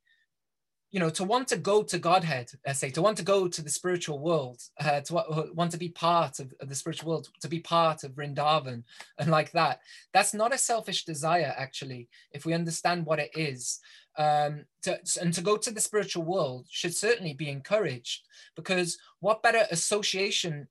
[0.91, 3.69] you know, to want to go to Godhead, say, to want to go to the
[3.69, 7.61] spiritual world, uh, to want to be part of, of, the spiritual world, to be
[7.61, 8.85] part of Vrindavan
[9.19, 9.81] and like that,
[10.15, 13.81] that's not a selfish desire, actually, if we understand what it is.
[14.17, 18.27] Um, to, and to go to the spiritual world should certainly be encouraged
[18.57, 20.67] because what better association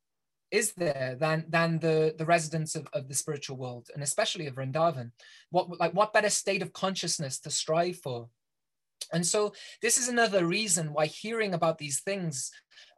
[0.52, 4.56] is there than than the the residents of, of the spiritual world and especially of
[4.56, 5.12] Vrindavan?
[5.50, 8.30] What like what better state of consciousness to strive for?
[9.14, 12.52] And so this is another reason why hearing about these things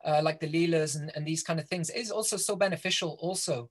[0.06, 3.70] uh, like the Leelas and, and these kind of things is also so beneficial also.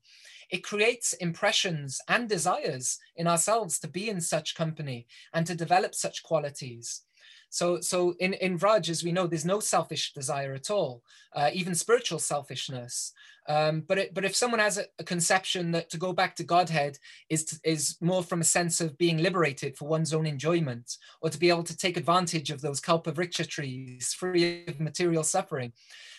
[0.50, 5.94] It creates impressions and desires in ourselves to be in such company and to develop
[5.94, 7.02] such qualities.
[7.50, 11.02] So, so in, in Vraj, as we know, there's no selfish desire at all,
[11.34, 13.12] uh, even spiritual selfishness.
[13.48, 16.44] Um, but it, but if someone has a, a, conception that to go back to
[16.44, 16.98] Godhead
[17.30, 21.30] is to, is more from a sense of being liberated for one's own enjoyment, or
[21.30, 25.72] to be able to take advantage of those kalpa kalpavriksha trees free of material suffering,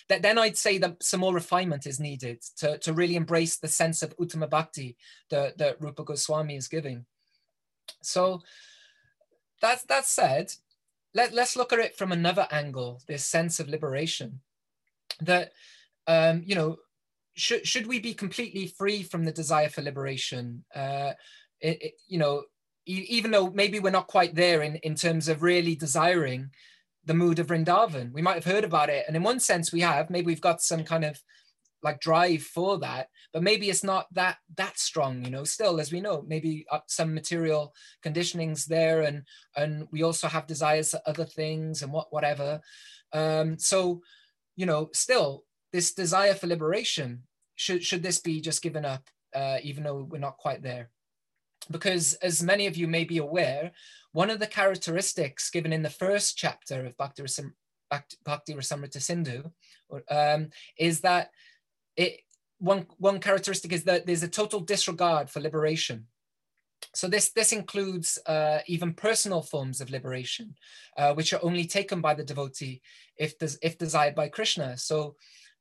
[0.07, 3.67] that then I'd say that some more refinement is needed to, to really embrace the
[3.67, 4.97] sense of Uttama Bhakti
[5.30, 7.05] that, that Rupa Goswami is giving.
[8.01, 8.41] So
[9.61, 10.51] that, that said,
[11.14, 14.41] let, let's look at it from another angle, this sense of liberation.
[15.22, 15.51] That,
[16.07, 16.78] um, you know,
[17.36, 20.64] should, should we be completely free from the desire for liberation?
[20.74, 21.14] Uh,
[21.62, 22.43] it, it, you know,
[22.86, 26.49] e even though maybe we're not quite there in, in terms of really desiring
[27.05, 28.12] the mood of Vrindavan.
[28.14, 29.05] We might have heard about it.
[29.07, 31.20] And in one sense we have, maybe we've got some kind of
[31.84, 35.43] like drive for that but maybe it's not that that strong you know?
[35.43, 37.73] Still as we know maybe uh, some material
[38.03, 39.23] conditionings there and
[39.55, 42.59] and we also have desires for other things and what whatever.
[43.13, 44.01] Um so
[44.55, 47.23] you know still this desire for liberation
[47.55, 49.03] should should this be just given up
[49.36, 50.89] uh, even though we're not quite there?
[51.69, 53.71] Because as many of you may be aware
[54.11, 57.23] one of the characteristics given in the first chapter of Bhakti,
[58.25, 59.51] Bhakti Rasamrita Sindhu
[60.09, 61.30] um, is that
[61.96, 62.22] it,
[62.60, 66.08] one, one characteristic is that there's a total disregard for liberation.
[66.96, 70.56] So this, this includes uh, even personal forms of liberation,
[70.98, 72.82] uh, which are only taken by the devotee
[73.18, 74.78] if, if desired by Krishna.
[74.78, 75.16] So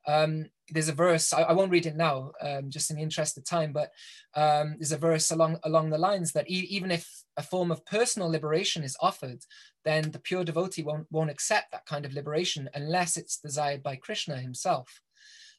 [0.06, 3.36] um, there's a verse, I, I, won't read it now, um, just in the interest
[3.36, 3.90] of time, but
[4.34, 7.06] um, there's a verse along, along the lines that e even if
[7.36, 9.40] a form of personal liberation is offered,
[9.84, 13.96] then the pure devotee won't, won't accept that kind of liberation unless it's desired by
[13.96, 15.00] Krishna himself.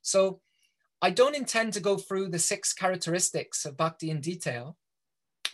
[0.01, 0.41] So
[1.01, 4.77] I don't intend to go through the six characteristics of bhakti in detail,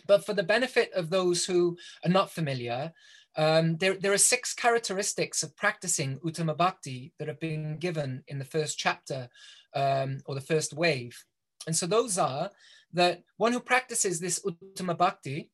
[0.06, 2.92] but for the benefit of those who are not familiar,
[3.36, 8.38] um, there, there are six characteristics of practicing Uttama Bhakti that have been given in
[8.38, 9.28] the first chapter
[9.74, 11.22] um, or the first wave.
[11.66, 12.50] And so those are
[12.94, 15.50] that one who practices this Uttama Bhakti,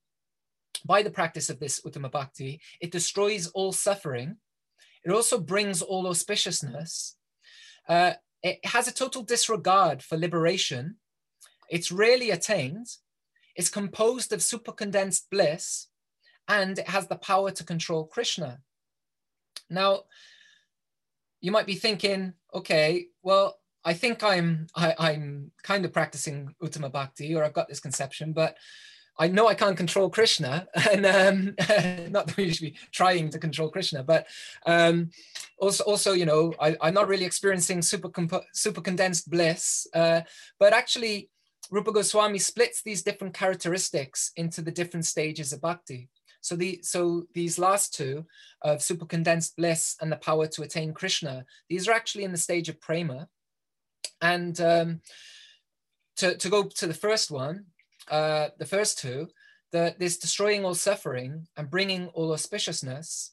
[0.84, 4.36] by the practice of this Uttama Bhakti, it destroys all suffering.
[5.04, 7.14] It also brings all auspiciousness.
[7.88, 8.12] Uh,
[8.42, 10.96] it has a total disregard for liberation.
[11.70, 12.86] It's rarely attained.
[13.54, 15.88] It's composed of supercondensed bliss,
[16.48, 18.60] and it has the power to control Krishna.
[19.70, 20.02] Now,
[21.40, 25.92] you might be thinking, okay, well, I think I'm I, am i am kind of
[25.92, 28.56] practicing Uttama Bhakti, or I've got this conception, but
[29.18, 31.54] I know I can't control Krishna, and um,
[32.10, 34.26] not that we should be trying to control Krishna, but
[34.66, 35.10] um,
[35.58, 38.10] also, also, you know, I, am not really experiencing super
[38.52, 39.86] super condensed bliss.
[39.94, 40.22] Uh,
[40.58, 41.30] but actually,
[41.70, 46.08] Rupa Goswami splits these different characteristics into the different stages of bhakti.
[46.40, 48.26] So the so these last two
[48.62, 52.38] of super condensed bliss and the power to attain Krishna, these are actually in the
[52.38, 53.28] stage of prema,
[54.20, 55.00] and um,
[56.16, 57.66] to to go to the first one,
[58.10, 59.28] uh, the first two,
[59.72, 63.30] that this destroying all suffering and bringing all auspiciousness,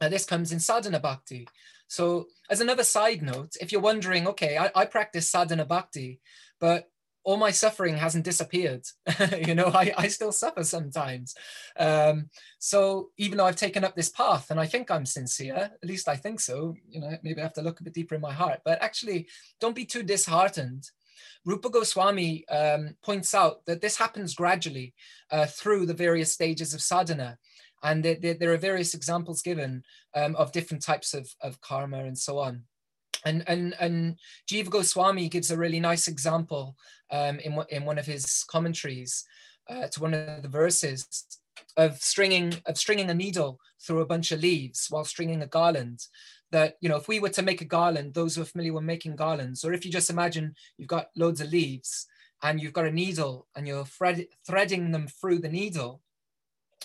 [0.00, 1.46] uh, this comes in sadhana bhakti.
[1.86, 6.20] So as another side note, if you're wondering, okay, I, I practice sadhana bhakti,
[6.60, 6.88] but
[7.24, 8.84] all my suffering hasn't disappeared.
[9.46, 11.34] you know, I, I still suffer sometimes.
[11.78, 12.28] Um,
[12.58, 16.06] so even though I've taken up this path and I think I'm sincere, at least
[16.08, 18.32] I think so, you know, maybe I have to look a bit deeper in my
[18.32, 19.28] heart, but actually
[19.60, 20.90] don't be too disheartened
[21.44, 24.94] Rupa Goswami um, points out that this happens gradually
[25.30, 27.38] uh, through the various stages of sadhana.
[27.82, 29.82] And there, there, there are various examples given
[30.14, 32.62] um, of different types of, of karma and so on.
[33.26, 34.18] And, and, and
[34.50, 36.76] Jiva Goswami gives a really nice example
[37.10, 39.24] um, in, in one of his commentaries
[39.68, 41.06] uh, to one of the verses
[41.76, 46.00] of stringing of stringing a needle through a bunch of leaves while stringing a garland
[46.54, 48.84] that you know if we were to make a garland those who are familiar with
[48.84, 52.06] making garlands or if you just imagine you've got loads of leaves
[52.44, 56.00] and you've got a needle and you're thread, threading them through the needle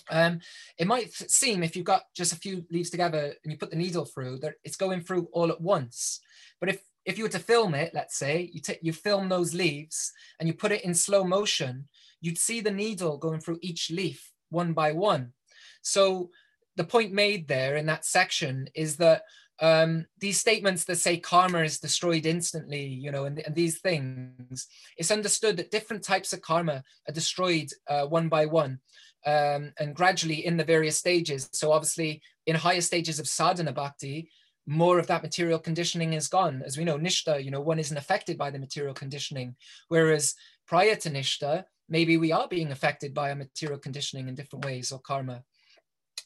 [0.10, 0.40] um,
[0.78, 3.76] it might seem if you've got just a few leaves together and you put the
[3.76, 6.20] needle through that it's going through all at once.
[6.60, 9.54] But if if you were to film it let's say you take you film those
[9.54, 11.88] leaves and you put it in slow motion
[12.22, 15.34] you'd see the needle going through each leaf one by one.
[15.82, 16.32] So
[16.76, 19.24] the point made there in that section is that
[19.62, 24.68] um, these statements that say karma is destroyed instantly, you know, and, and, these things,
[24.98, 28.80] it's understood that different types of karma are destroyed uh, one by one
[29.26, 31.50] um, and gradually in the various stages.
[31.52, 34.30] So obviously in higher stages of sadhana bhakti,
[34.66, 36.62] more of that material conditioning is gone.
[36.66, 39.56] As we know, nishta, you know, one isn't affected by the material conditioning.
[39.88, 40.36] Whereas
[40.68, 44.92] prior to nishta, maybe we are being affected by a material conditioning in different ways
[44.92, 45.44] or karma.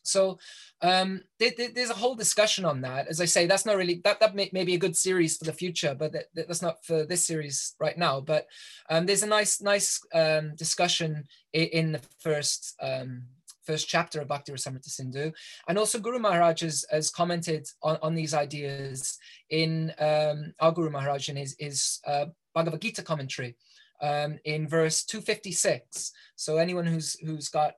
[0.04, 0.38] So
[0.82, 3.08] um, there's a whole discussion on that.
[3.08, 5.46] As I say, that's not really that that may, may be a good series for
[5.46, 8.20] the future, but that, that's not for this series right now.
[8.20, 8.48] But
[8.90, 11.24] um, there's a nice nice um, discussion
[11.54, 13.24] in, in, the first um,
[13.64, 15.32] first chapter of Bhakti Rasamrita Sindhu,
[15.70, 19.18] and also Guru Maharaj has, has commented on, on these ideas
[19.50, 23.56] in um, our Guru Maharaj in his, his uh, Bhagavad Gita commentary.
[24.02, 26.12] Um, in verse 256.
[26.36, 27.76] So anyone who's who's got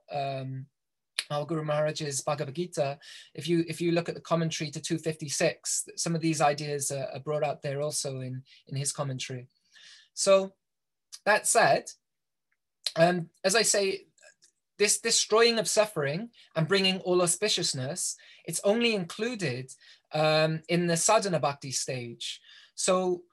[1.29, 2.97] our Guru Maharaj's Bhagavad Gita,
[3.33, 7.07] if you if you look at the commentary to 256, some of these ideas are,
[7.13, 9.47] are brought out there also in, in his commentary.
[10.13, 10.53] So
[11.25, 11.89] that said,
[12.95, 14.05] um, as I say,
[14.77, 18.15] this destroying of suffering and bringing all auspiciousness,
[18.45, 19.71] it's only included
[20.13, 22.41] um, in the sadhana bhakti stage.
[22.75, 23.23] So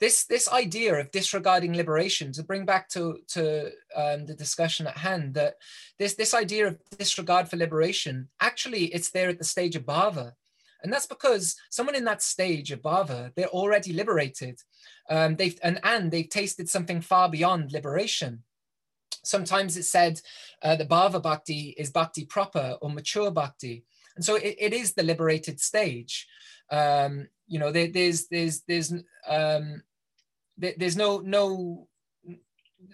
[0.00, 4.96] this this idea of disregarding liberation to bring back to to um, the discussion at
[4.96, 5.54] hand that
[5.98, 10.32] this this idea of disregard for liberation actually it's there at the stage of bhava
[10.84, 14.60] and that's because someone in that stage of bhava they're already liberated.
[15.08, 18.42] Um, they've and and they've tasted something far beyond liberation.
[19.24, 20.20] Sometimes it's said
[20.62, 23.84] uh, the bhava bhakti is bhakti proper or mature bhakti
[24.16, 26.26] and so it, it is the liberated stage.
[26.70, 28.92] Um, you know there, there's there's there's
[29.28, 29.82] um,
[30.56, 31.88] there, there's no no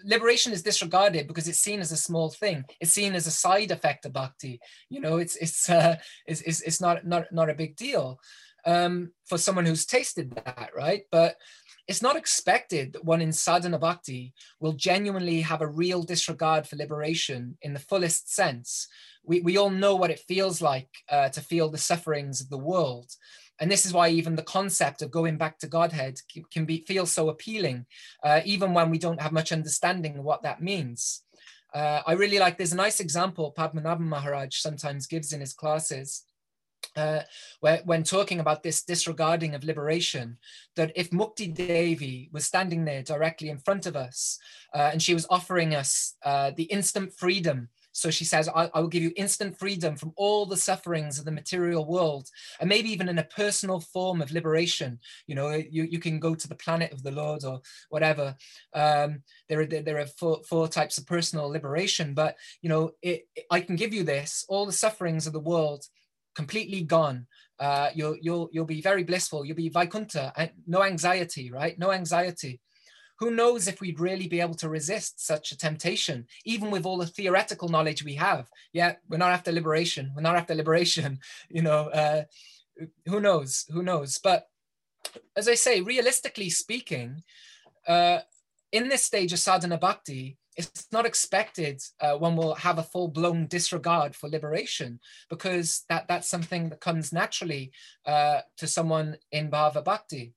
[0.03, 2.63] liberation is disregarded because it's seen as a small thing.
[2.79, 4.59] It's seen as a side effect of bhakti.
[4.89, 8.19] You know it's it's uh, it's, it's, it's not not not a big deal
[8.65, 11.03] um, for someone who's tasted that right?
[11.11, 11.35] But
[11.91, 16.77] it's not expected that one in sadhana bhakti will genuinely have a real disregard for
[16.77, 18.87] liberation in the fullest sense
[19.23, 22.57] we, we all know what it feels like uh, to feel the sufferings of the
[22.57, 23.11] world
[23.61, 26.19] and this is why even the concept of going back to Godhead
[26.51, 27.85] can be feel so appealing,
[28.23, 31.23] uh, even when we don't have much understanding of what that means.
[31.71, 36.23] Uh, I really like, there's a nice example Padmanabhan Maharaj sometimes gives in his classes.
[36.95, 37.21] Uh,
[37.59, 40.37] when talking about this disregarding of liberation,
[40.75, 44.39] that if Mukti Devi was standing there directly in front of us
[44.73, 48.79] uh, and she was offering us uh, the instant freedom so she says, I, I,
[48.79, 52.29] will give you instant freedom from all the sufferings of the material world,
[52.59, 54.99] and maybe even in a personal form of liberation.
[55.27, 58.35] You know, you, you can go to the planet of the Lord or whatever.
[58.73, 63.27] Um, there are there are four, four types of personal liberation, but you know, it,
[63.49, 65.85] I can give you this, all the sufferings of the world
[66.35, 67.27] completely gone.
[67.59, 69.45] Uh, you'll you'll you'll be very blissful.
[69.45, 71.77] You'll be Vaikuntha, and no anxiety, right?
[71.77, 72.59] No anxiety
[73.21, 76.97] who knows if we'd really be able to resist such a temptation, even with all
[76.97, 78.49] the theoretical knowledge we have.
[78.73, 80.11] Yeah, we're not after liberation.
[80.15, 81.19] We're not after liberation.
[81.49, 82.23] You know, uh,
[83.05, 83.65] who knows?
[83.71, 84.19] Who knows?
[84.23, 84.45] But
[85.35, 87.21] as I say, realistically speaking,
[87.87, 88.19] uh,
[88.71, 93.47] in this stage of sadhana bhakti, it's not expected uh, one will have a full-blown
[93.47, 94.99] disregard for liberation
[95.29, 97.71] because that, that's something that comes naturally
[98.05, 100.33] uh, to someone in bhava bhakti.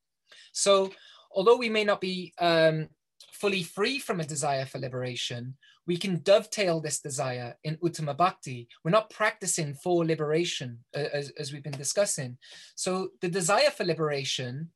[0.52, 0.92] So
[1.32, 2.88] although we may not be um,
[3.32, 5.56] fully free from a desire for liberation,
[5.86, 8.68] we can dovetail this desire in Uttama Bhakti.
[8.82, 12.38] We're not practicing for liberation, uh, as, as we've been discussing.
[12.74, 14.70] So the desire for liberation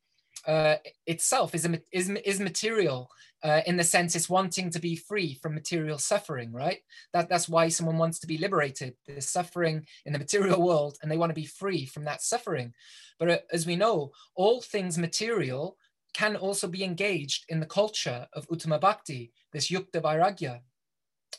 [0.45, 0.75] uh,
[1.07, 3.09] itself is, is, is material
[3.43, 6.79] uh, in the sense it's wanting to be free from material suffering, right?
[7.13, 8.95] That, that's why someone wants to be liberated.
[9.05, 12.73] There's suffering in the material world and they want to be free from that suffering.
[13.17, 15.77] But uh, as we know, all things material
[16.13, 20.59] can also be engaged in the culture of Uttama Bhakti, this Yukta Vairagya.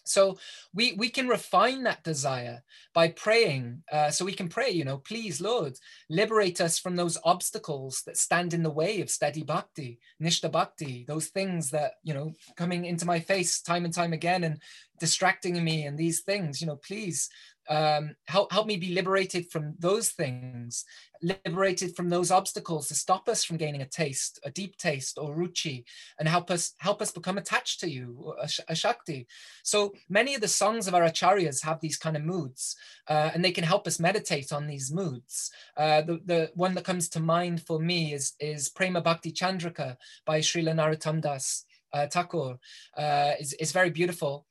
[0.04, 0.38] So
[0.74, 2.62] we, we can refine that desire
[2.94, 3.82] by praying.
[3.90, 5.76] Uh, so we can pray, you know, please, Lord,
[6.08, 11.04] liberate us from those obstacles that stand in the way of steady bhakti, nishta bhakti,
[11.06, 14.60] those things that, you know, coming into my face time and time again and
[14.98, 17.28] distracting me and these things, you know, please
[17.70, 20.84] um, help, help me be liberated from those things,
[21.22, 25.36] liberated from those obstacles to stop us from gaining a taste, a deep taste or
[25.36, 25.84] ruchi,
[26.18, 28.34] and help us help us become attached to you,
[28.68, 29.28] a, shakti.
[29.62, 32.74] So many of the songs of our acharyas have these kind of moods,
[33.06, 35.52] uh, and they can help us meditate on these moods.
[35.76, 39.96] Uh, the, the one that comes to mind for me is, is Prema Bhakti Chandrika
[40.26, 41.64] by Srila Narottam Das.
[41.92, 42.56] Uh, Thakur
[42.96, 44.46] uh, is, is very beautiful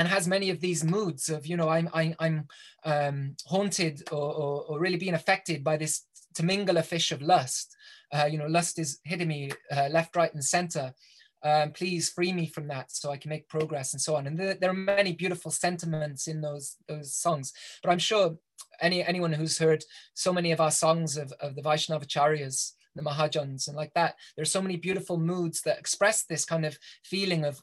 [0.00, 2.48] and has many of these moods of you know I'm I'm, I'm
[2.84, 7.76] um, haunted or, or, or, really being affected by this Timingila fish of lust.
[8.10, 10.94] Uh, you know, lust is hitting me uh, left, right, and center.
[11.42, 14.26] Um, please free me from that so I can make progress and so on.
[14.26, 17.52] And there, there, are many beautiful sentiments in those those songs.
[17.82, 18.38] But I'm sure
[18.80, 19.84] any anyone who's heard
[20.14, 24.52] so many of our songs of, of the Vaishnavacharyas, the Mahajans, and like that, there's
[24.52, 27.60] so many beautiful moods that express this kind of feeling of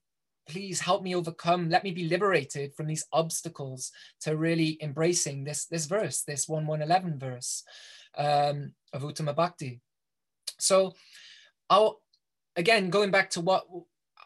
[0.48, 1.70] please help me overcome.
[1.70, 3.92] Let me be liberated from these obstacles
[4.22, 7.64] to really embracing this, this verse, this 1 111 verse
[8.18, 9.82] um, of Uttama Bhakti.
[10.60, 10.94] So,
[11.70, 12.02] I'll,
[12.56, 13.66] again, going back to what,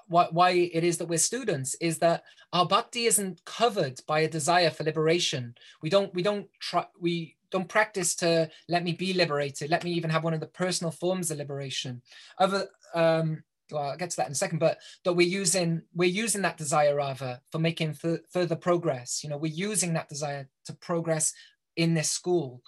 [0.08, 4.30] what, why it is that we're students, is that our bhakti isn't covered by a
[4.30, 5.56] desire for liberation.
[5.82, 9.70] We don't, we don't try, we don't practice to let me be liberated.
[9.70, 12.02] Let me even have one of the personal forms of liberation.
[12.38, 16.10] Other, um, well, I'll get to that in a second, but that we're using we're
[16.10, 17.94] using that desire rather for making
[18.32, 19.24] further progress.
[19.24, 21.34] You know, we're using that desire to progress
[21.76, 22.62] in this school.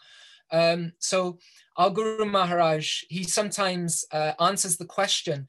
[0.52, 1.40] Um, so
[1.78, 5.48] our Guru Maharaj, he sometimes uh, answers the question,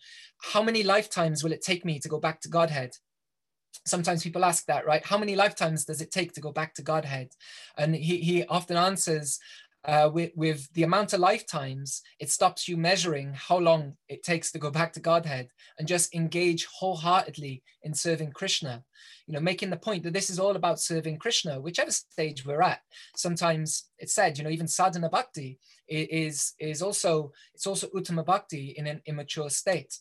[0.53, 2.93] how many lifetimes will it take me to go back to Godhead?
[3.87, 5.05] Sometimes people ask that, right?
[5.05, 7.33] How many lifetimes does it take to go back to Godhead?
[7.77, 9.39] And he, he often answers,
[9.85, 14.51] uh, with, with the amount of lifetimes, it stops you measuring how long it takes
[14.53, 18.83] to go back to Godhead and just engage wholeheartedly in serving Krishna.
[19.27, 22.63] You know, making the point that this is all about serving Krishna, whichever stage we're
[22.63, 22.81] at.
[23.17, 28.75] Sometimes it's said, you know, even sadhana bhakti is is also it's also uttama bhakti
[28.77, 29.99] in an immature state.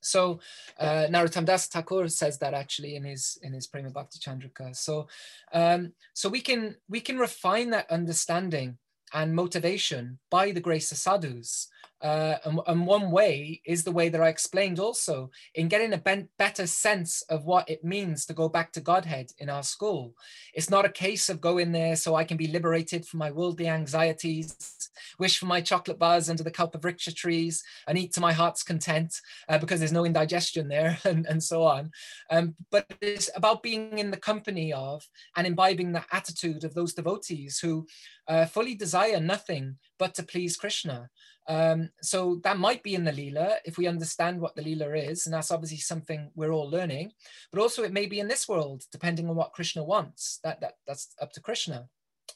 [0.00, 0.40] So
[0.78, 4.74] uh, Narottam Das Thakur says that actually in his in his Prema Bhakti Chandrika.
[4.74, 5.08] So
[5.52, 8.78] um, so we can we can refine that understanding
[9.12, 11.68] and motivation by the grace of sadhus.
[12.06, 15.98] Uh, and, and, one way is the way that I explained also in getting a
[15.98, 20.14] ben- better sense of what it means to go back to Godhead in our school.
[20.54, 23.66] It's not a case of going there so I can be liberated from my worldly
[23.66, 24.88] anxieties,
[25.18, 29.20] wish for my chocolate bars under the kalpavriksha trees, and eat to my heart's content
[29.48, 31.90] uh, because there's no indigestion there, and, and so on.
[32.30, 35.02] Um, but it's about being in the company of
[35.36, 37.84] and imbibing the attitude of those devotees who
[38.28, 41.10] uh, fully desire nothing but to please Krishna.
[41.48, 45.26] Um, so that might be in the Leela if we understand what the Leela is,
[45.26, 47.12] and that's obviously something we're all learning.
[47.52, 50.40] But also, it may be in this world, depending on what Krishna wants.
[50.42, 51.88] That, that that's up to Krishna.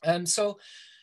[0.05, 0.59] Um, so,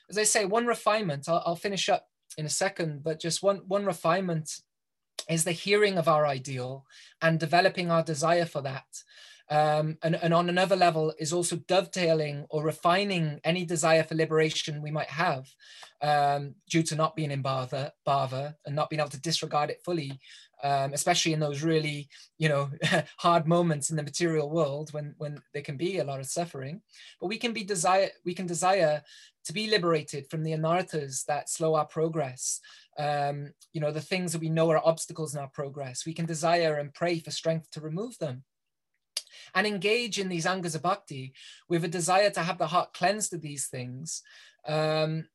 [0.09, 1.27] as I say, one refinement.
[1.27, 4.61] I'll, I'll finish up in a second, but just one one refinement
[5.29, 6.85] is the hearing of our ideal
[7.21, 8.85] and developing our desire for that.
[9.49, 14.81] Um, and, and on another level is also dovetailing or refining any desire for liberation
[14.81, 15.47] we might have
[16.01, 20.19] um, due to not being in bhava, and not being able to disregard it fully,
[20.63, 22.69] um, especially in those really, you know,
[23.17, 26.81] hard moments in the material world when, when there can be a lot of suffering.
[27.21, 29.01] But we can be desire, we can desire
[29.45, 32.59] to be liberated from the anarthas that slow our progress.
[32.99, 36.05] Um, you know, the things that we know are obstacles in our progress.
[36.05, 38.43] We can desire and pray for strength to remove them
[39.55, 41.33] and engage in these angas of bhakti
[41.69, 44.23] with a desire to have the heart cleansed of these things
[44.67, 45.25] um,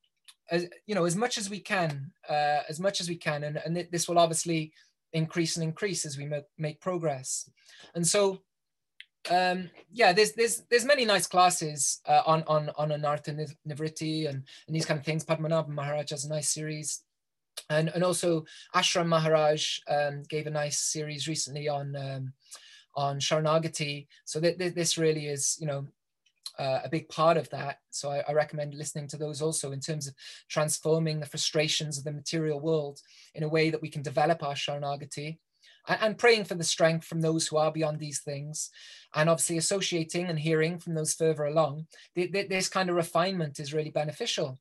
[0.50, 3.44] as, you know as much as we can uh, as much as we can.
[3.44, 4.72] And, and this will obviously
[5.12, 7.50] increase and increase as we make, make progress.
[7.94, 8.42] And so
[9.30, 14.42] um, yeah, there's there's there's many nice classes uh, on on on Anartha Nivritti and,
[14.66, 15.24] and these kind of things.
[15.24, 17.02] Padmanabh Maharaj has a nice series,
[17.70, 18.44] and and also
[18.74, 22.32] Ashram Maharaj um, gave a nice series recently on um,
[22.94, 24.06] on Sharanagati.
[24.24, 25.86] So th- th- this really is, you know,
[26.58, 27.78] uh, a big part of that.
[27.90, 30.14] So I, I, recommend listening to those also in terms of
[30.48, 33.00] transforming the frustrations of the material world
[33.34, 35.38] in a way that we can develop our Sharanagati
[35.88, 38.70] and, and praying for the strength from those who are beyond these things
[39.14, 41.86] and obviously associating and hearing from those further along.
[42.14, 44.58] this kind of refinement is really beneficial.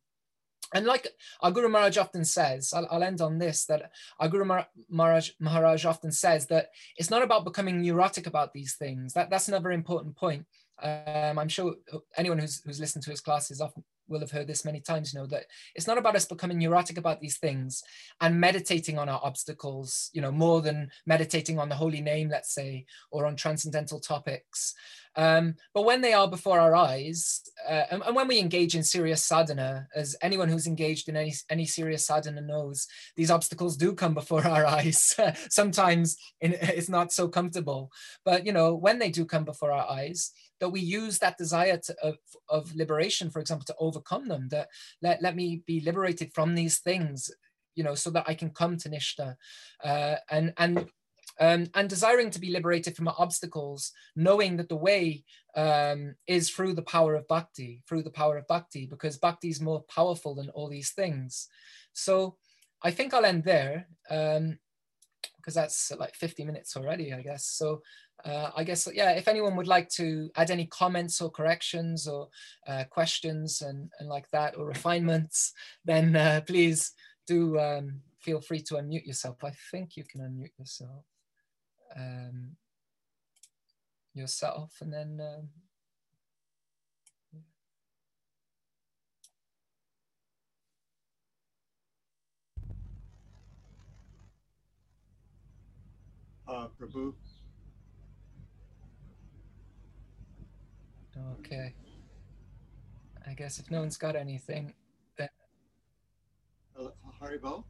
[0.74, 1.08] And like
[1.42, 4.46] our Guru Maharaj often says, I'll, I'll, end on this, that our Guru
[4.90, 9.14] Maharaj, Maharaj often says that it's not about becoming neurotic about these things.
[9.14, 10.46] That, that's another important point.
[10.82, 11.76] Um, I'm sure
[12.18, 15.20] anyone who's, who's listened to his classes often will have heard this many times, you
[15.20, 15.46] know, that
[15.76, 17.84] it's not about us becoming neurotic about these things
[18.20, 22.54] and meditating on our obstacles, you know, more than meditating on the holy name, let's
[22.54, 24.76] say, or on transcendental topics.
[25.16, 28.84] Um, but when they are before our eyes, uh, and, and, when we engage in
[28.84, 32.88] serious sadhana, as anyone who's engaged in any, any serious sadhana knows,
[33.18, 35.14] these obstacles do come before our eyes.
[35.50, 37.92] Sometimes in, it's not so comfortable,
[38.24, 40.32] but you know, when they do come before our eyes,
[40.62, 44.70] that we use that desire to, of, of liberation, for example, to overcome them, that
[45.02, 47.30] let, let me be liberated from these things,
[47.76, 49.36] you know, so that I can come to Nishta.
[49.84, 50.88] Uh, and, and
[51.40, 55.24] um, and desiring to be liberated from our obstacles, knowing that the way
[55.56, 59.60] um, is through the power of bhakti, through the power of bhakti, because bhakti is
[59.60, 61.48] more powerful than all these things.
[61.94, 62.38] So
[62.84, 64.60] I think I'll end there um,
[65.38, 67.46] because that's like 50 minutes already, I guess.
[67.48, 67.82] So
[68.26, 72.30] uh, I guess, yeah, if anyone would like to add any comments or corrections or
[72.68, 75.54] uh, questions and, and like that, or refinements,
[75.86, 76.92] then uh, please
[77.28, 79.44] do um, feel free to unmute yourself.
[79.44, 81.06] I think you can unmute yourself.
[81.96, 82.56] Um,
[84.14, 85.50] yourself and then um,
[96.48, 97.14] Uh, Prabhu,
[101.40, 101.74] okay.
[103.28, 104.74] I guess if no one's got anything
[106.80, 106.88] uh,
[107.22, 107.64] Haribol,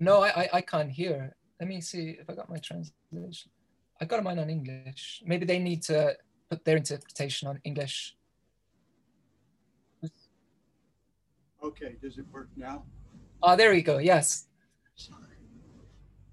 [0.00, 1.34] no I, I i can't hear.
[1.60, 3.50] Let me see if i got my translation.
[4.00, 5.22] I got mine on english.
[5.24, 6.16] Maybe they need to
[6.50, 8.16] put their interpretation on english.
[11.62, 12.84] Okay, does it work now?
[13.42, 13.98] oh there we go.
[13.98, 14.48] Yes.
[14.96, 15.20] Sorry.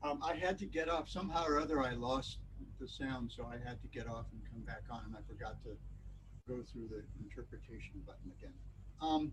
[0.04, 2.40] Um, I had to get off, somehow or other, I lost
[2.82, 5.62] the sound, so I had to get off and come back on, and I forgot
[5.64, 5.78] to
[6.48, 8.54] go through the interpretation button again.
[9.00, 9.32] Um,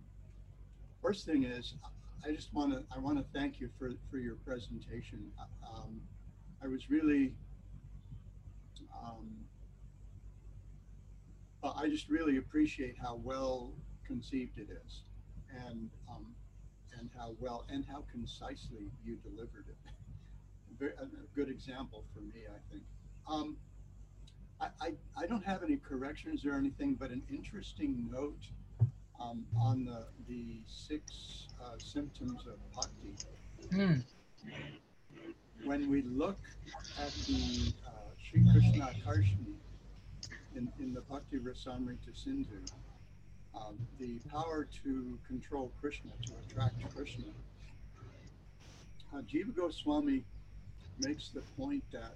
[1.02, 1.74] first thing is,
[2.24, 5.32] I just want to, I want to thank you for, for your presentation.
[5.66, 6.00] Um,
[6.62, 7.32] I was really,
[9.02, 9.30] um,
[11.62, 13.72] uh, I just really appreciate how well
[14.06, 15.04] conceived it is,
[15.66, 16.34] and um,
[16.98, 19.76] and how well and how concisely you delivered it.
[20.80, 22.84] A a good example for me, I think.
[23.30, 23.56] Um,
[24.60, 28.42] I, I, I don't have any corrections or anything, but an interesting note
[29.20, 33.14] um, on the, the six uh, symptoms of bhakti.
[33.72, 34.00] Hmm.
[35.64, 36.38] When we look
[37.00, 37.90] at the uh,
[38.22, 39.54] Sri Krishna Karshni
[40.56, 42.62] in, in the Bhakti Rasamrita Sindhu,
[43.54, 47.24] um, the power to control Krishna, to attract Krishna.
[49.12, 50.22] Uh, Jiva Goswami
[51.00, 52.14] makes the point that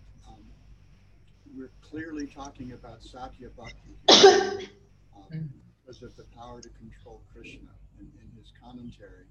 [1.57, 4.69] we're clearly talking about Sadhya Bhakti here,
[5.17, 5.51] um,
[5.81, 9.27] because of the power to control Krishna in, in his commentary.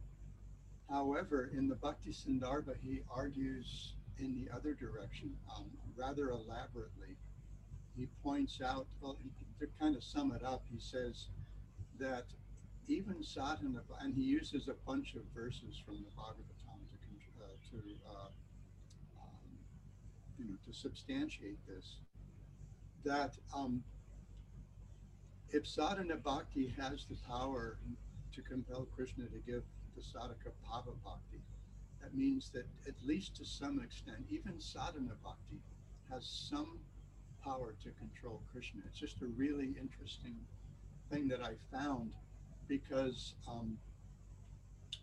[0.89, 5.65] However, in the Bhakti Sandarbha, he argues in the other direction um,
[5.95, 7.15] rather elaborately.
[7.95, 9.17] He points out, well,
[9.59, 11.27] to kind of sum it up, he says
[11.99, 12.25] that
[12.87, 17.77] even sadhana, and he uses a bunch of verses from the Bhagavatam to, uh, to
[18.09, 18.27] uh,
[19.21, 19.51] um,
[20.37, 21.97] you know, to substantiate this,
[23.03, 23.83] that um,
[25.49, 27.77] if sadhana bhakti has the power
[28.33, 29.63] to compel Krishna to give
[29.95, 31.41] the sadhaka bhava bhakti,
[32.01, 35.59] that means that at least to some extent, even sadhana bhakti
[36.11, 36.79] has some
[37.43, 38.81] power to control Krishna.
[38.87, 40.35] It's just a really interesting
[41.11, 42.13] thing that I found
[42.67, 43.77] because, um,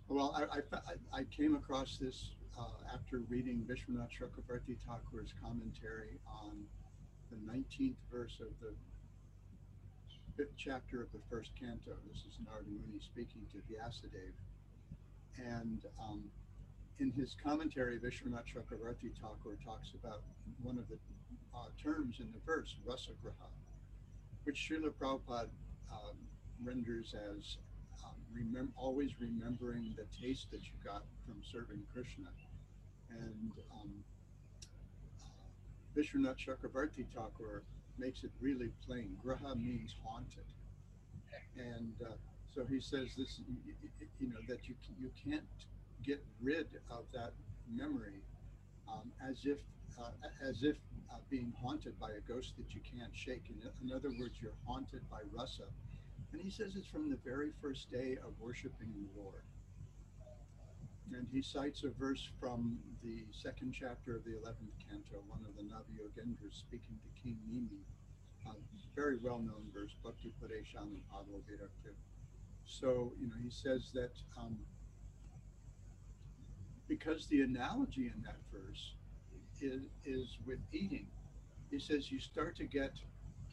[0.09, 6.65] well, I, I, I came across this uh, after reading Vishwanath Chakravarti Thakur's commentary on
[7.31, 8.73] the 19th verse of the
[10.37, 11.97] fifth chapter of the first canto.
[12.09, 14.33] This is Narada Muni speaking to Vyasadeva.
[15.37, 16.23] And um,
[16.99, 20.23] in his commentary, Vishwanath Chakravarti Thakur talks about
[20.63, 20.99] one of the
[21.55, 23.51] uh, terms in the verse, rasagraha,
[24.45, 25.49] which Srila Prabhupada
[25.93, 26.17] um,
[26.65, 27.59] renders as
[28.05, 32.29] um, remem- always remembering the taste that you got from serving Krishna.
[33.11, 33.91] And um,
[35.99, 37.65] Vishwanath Chakravarti Thakur
[37.99, 39.17] makes it really plain.
[39.25, 40.47] Graha means haunted.
[41.57, 42.13] And uh,
[42.55, 43.41] so he says this,
[44.21, 45.43] you know, that you, you can't
[46.05, 47.33] get rid of that
[47.69, 48.23] memory
[48.89, 49.59] um, as if
[50.01, 50.11] uh,
[50.49, 50.77] as if
[51.11, 53.43] uh, being haunted by a ghost that you can't shake.
[53.51, 55.65] In, in other words, you're haunted by rasa.
[56.33, 59.43] And he says it's from the very first day of worshiping the Lord.
[61.15, 65.57] And he cites a verse from the second chapter of the 11th canto, one of
[65.57, 67.81] the Nava Yogendras speaking to King Nimi.
[68.47, 68.53] Uh,
[68.95, 71.95] very well known verse, Bhakti Padeshanam Avo Virakti.
[72.65, 74.59] So, you know, he says that um,
[76.87, 78.95] because the analogy in that verse
[79.61, 81.07] is, is with eating,
[81.71, 82.93] he says you start to get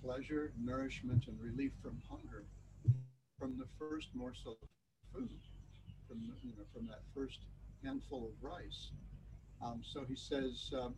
[0.01, 2.45] pleasure, nourishment, and relief from hunger
[3.39, 4.69] from the first morsel of
[5.13, 5.39] food,
[6.15, 7.39] from you know, from that first
[7.83, 8.91] handful of rice.
[9.63, 10.95] Um, so he says um,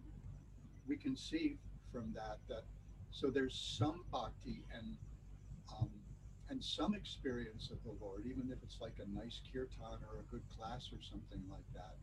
[0.87, 1.57] we can see
[1.91, 2.63] from that that
[3.11, 4.95] so there's some bhakti and
[5.73, 5.89] um,
[6.49, 10.31] and some experience of the Lord, even if it's like a nice kirtan or a
[10.31, 11.95] good class or something like that,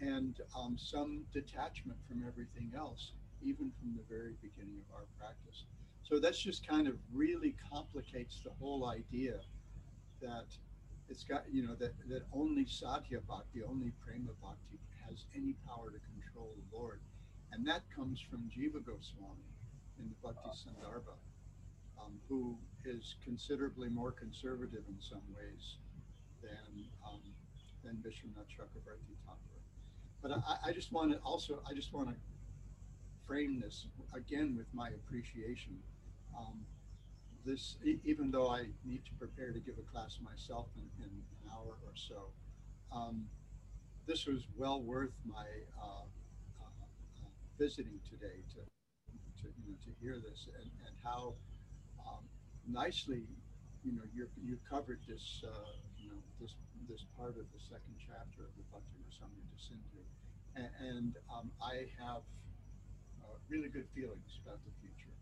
[0.00, 5.64] and um, some detachment from everything else, even from the very beginning of our practice.
[6.02, 9.40] So that's just kind of really complicates the whole idea
[10.22, 10.46] that
[11.08, 14.78] it's got, you know, that, that only Sadhya Bhakti, only Prema Bhakti
[15.08, 17.00] has any power to control the Lord.
[17.52, 19.52] And that comes from Jiva Goswami
[19.98, 21.14] in the Bhakti Sandarbha,
[22.00, 25.76] um, who is considerably more conservative in some ways
[26.42, 27.20] than, um,
[27.84, 29.60] than Vishwanath Chakravarti Thakur.
[30.22, 32.14] But I, I just want to also, I just want to
[33.26, 35.78] frame this again with my appreciation.
[36.36, 36.64] Um,
[37.44, 41.50] this, even though I need to prepare to give a class myself in, in an
[41.52, 42.30] hour or so,
[42.92, 43.26] um,
[44.06, 45.46] this was well worth my
[45.80, 46.04] uh,
[46.60, 47.28] uh, uh,
[47.58, 48.60] visiting today to,
[49.42, 51.34] to you know to hear this and, and how
[52.06, 52.24] um,
[52.68, 53.24] nicely
[53.82, 56.54] you know you you covered this uh, you know this
[56.88, 60.04] this part of the second chapter of the Bhakti Rasamrita Sindhu,
[60.56, 62.20] and, and um, I have
[63.24, 65.16] uh, really good feelings about the future.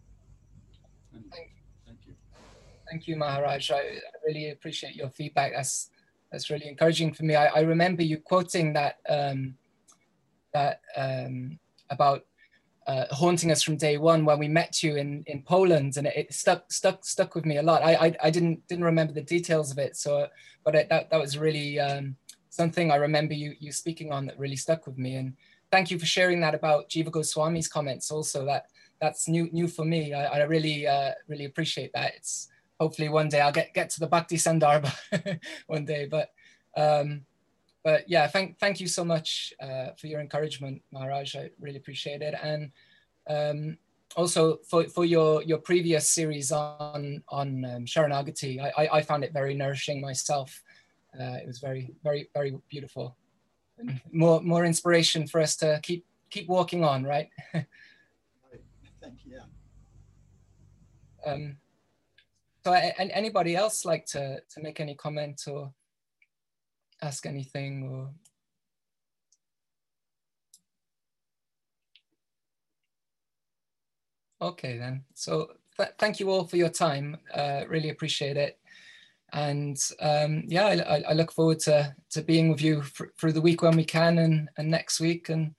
[1.14, 2.14] And Thank thank you.
[2.90, 3.70] Thank you, Maharaj.
[3.70, 5.52] I, I really appreciate your feedback.
[5.54, 5.90] That's
[6.30, 7.34] that's really encouraging for me.
[7.34, 9.54] I, I remember you quoting that um,
[10.52, 11.58] that um,
[11.90, 12.24] about
[12.86, 16.32] uh, haunting us from day one when we met you in, in Poland, and it,
[16.32, 17.82] stuck stuck stuck with me a lot.
[17.82, 20.26] I, I, I didn't didn't remember the details of it, so
[20.64, 22.16] but it, that that was really um,
[22.48, 25.14] something I remember you you speaking on that really stuck with me.
[25.14, 25.34] And
[25.70, 28.10] thank you for sharing that about Jiva Goswami's comments.
[28.10, 28.66] Also, that
[29.02, 30.14] that's new new for me.
[30.14, 32.14] I, I really uh, really appreciate that.
[32.14, 32.48] It's
[32.78, 36.06] hopefully one day I'll get get to the Bhakti Sandarbha one day.
[36.06, 36.30] But
[36.76, 37.22] um,
[37.82, 41.34] but yeah, thank thank you so much uh, for your encouragement, Maharaj.
[41.34, 42.70] I really appreciate it, and
[43.28, 43.76] um,
[44.14, 48.62] also for, for your your previous series on on um, Sharanagati.
[48.62, 50.62] I, I I found it very nourishing myself.
[51.18, 53.16] Uh, it was very very very beautiful,
[54.12, 57.28] more more inspiration for us to keep keep walking on, right?
[59.24, 59.38] You.
[61.26, 61.32] Yeah.
[61.32, 61.56] Um,
[62.64, 65.72] so, an- anybody else like to to make any comment or
[67.00, 68.10] ask anything or?
[74.40, 75.04] Okay, then.
[75.14, 77.16] So, th- thank you all for your time.
[77.32, 78.58] Uh, really appreciate it.
[79.32, 82.82] And um, yeah, I, I- I look forward to to being with you
[83.18, 85.28] through the week when we can, and and next week.
[85.28, 85.54] And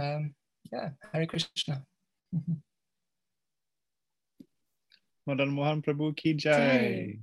[0.00, 0.34] um,
[0.72, 1.84] yeah, Hare Krishna.
[5.28, 7.22] Madam Mohan Prabhu की जय